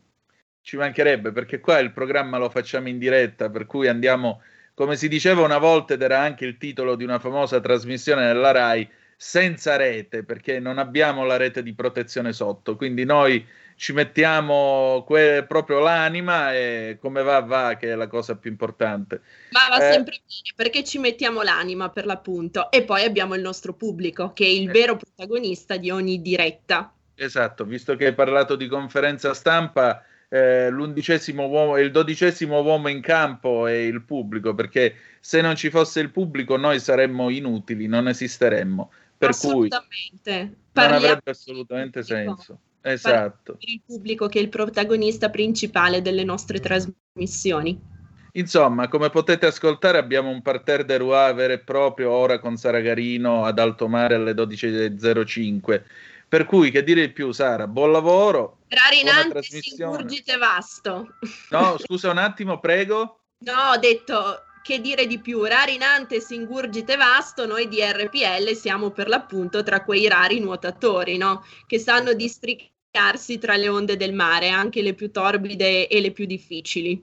[0.70, 4.42] ci mancherebbe perché qua il programma lo facciamo in diretta, per cui andiamo,
[4.76, 8.52] come si diceva una volta ed era anche il titolo di una famosa trasmissione della
[8.52, 13.44] RAI, senza rete, perché non abbiamo la rete di protezione sotto, quindi noi
[13.76, 19.22] ci mettiamo que- proprio l'anima e come va va che è la cosa più importante.
[19.50, 23.42] Ma va Eh, sempre bene perché ci mettiamo l'anima per l'appunto e poi abbiamo il
[23.42, 24.72] nostro pubblico che è il Eh.
[24.72, 26.94] vero protagonista di ogni diretta.
[27.16, 32.88] Esatto, visto che hai parlato di conferenza stampa, eh, l'undicesimo uomo e il dodicesimo uomo
[32.88, 37.88] in campo è il pubblico, perché se non ci fosse il pubblico noi saremmo inutili,
[37.88, 38.92] non esisteremmo.
[39.18, 40.32] Per cui Assolutamente.
[40.32, 42.60] non Parliamo avrebbe assolutamente senso.
[42.82, 43.58] Esatto.
[43.60, 47.98] il pubblico che è il protagonista principale delle nostre trasmissioni.
[48.34, 53.44] Insomma, come potete ascoltare, abbiamo un parterre de Roi vero e proprio ora con Saragarino
[53.44, 55.82] ad alto mare alle 12.05.
[56.30, 57.66] Per cui, che dire di più, Sara?
[57.66, 58.60] Buon lavoro.
[58.68, 59.42] Rarinante.
[59.42, 61.16] Singurgite Vasto.
[61.50, 63.22] No, scusa un attimo, prego.
[63.40, 69.08] No, ho detto che dire di più, rarinante singurgite vasto, noi di RPL siamo per
[69.08, 71.44] l'appunto tra quei rari nuotatori, no?
[71.66, 76.26] Che sanno districarsi tra le onde del mare, anche le più torbide e le più
[76.26, 77.02] difficili.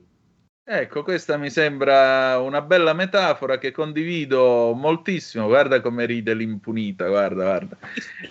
[0.69, 5.47] Ecco, questa mi sembra una bella metafora che condivido moltissimo.
[5.47, 7.77] Guarda come ride l'impunita, guarda, guarda.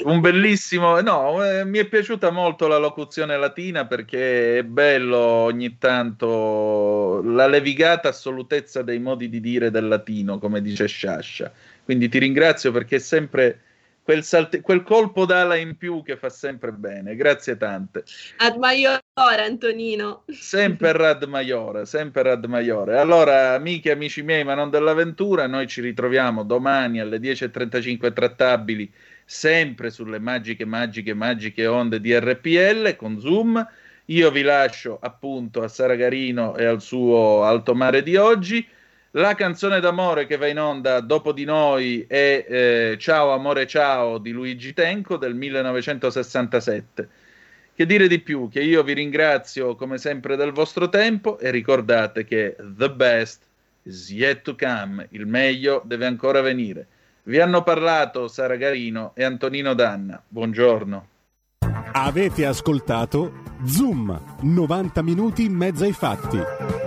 [0.05, 1.01] Un bellissimo...
[1.01, 7.47] No, eh, mi è piaciuta molto la locuzione latina perché è bello ogni tanto la
[7.47, 11.51] levigata assolutezza dei modi di dire del latino, come dice Sciascia.
[11.85, 13.61] Quindi ti ringrazio perché è sempre
[14.07, 17.16] quel, salte- quel colpo d'ala in più che fa sempre bene.
[17.16, 18.05] Grazie tante.
[18.37, 20.23] Ad maiore, Antonino.
[20.28, 23.01] Sempre Rad Maiore, sempre Rad Maiore.
[23.01, 28.89] Allora, amiche e amici miei, ma non dell'avventura, noi ci ritroviamo domani alle 10.35 trattabili,
[29.24, 33.69] sempre sulle magiche, magiche, magiche onde di RPL con Zoom.
[34.05, 38.65] Io vi lascio appunto a Saragarino e al suo alto mare di oggi.
[39.16, 44.18] La canzone d'amore che va in onda dopo di noi è eh, Ciao amore ciao
[44.18, 47.09] di Luigi Tenco del 1967.
[47.74, 48.51] Che dire di più?
[48.51, 53.44] Che io vi ringrazio come sempre del vostro tempo e ricordate che the best
[53.84, 56.86] is yet to come, il meglio deve ancora venire.
[57.22, 60.22] Vi hanno parlato Sara Garino e Antonino Danna.
[60.28, 61.09] Buongiorno.
[61.93, 63.32] Avete ascoltato
[63.64, 66.86] Zoom, 90 minuti in mezzo ai fatti.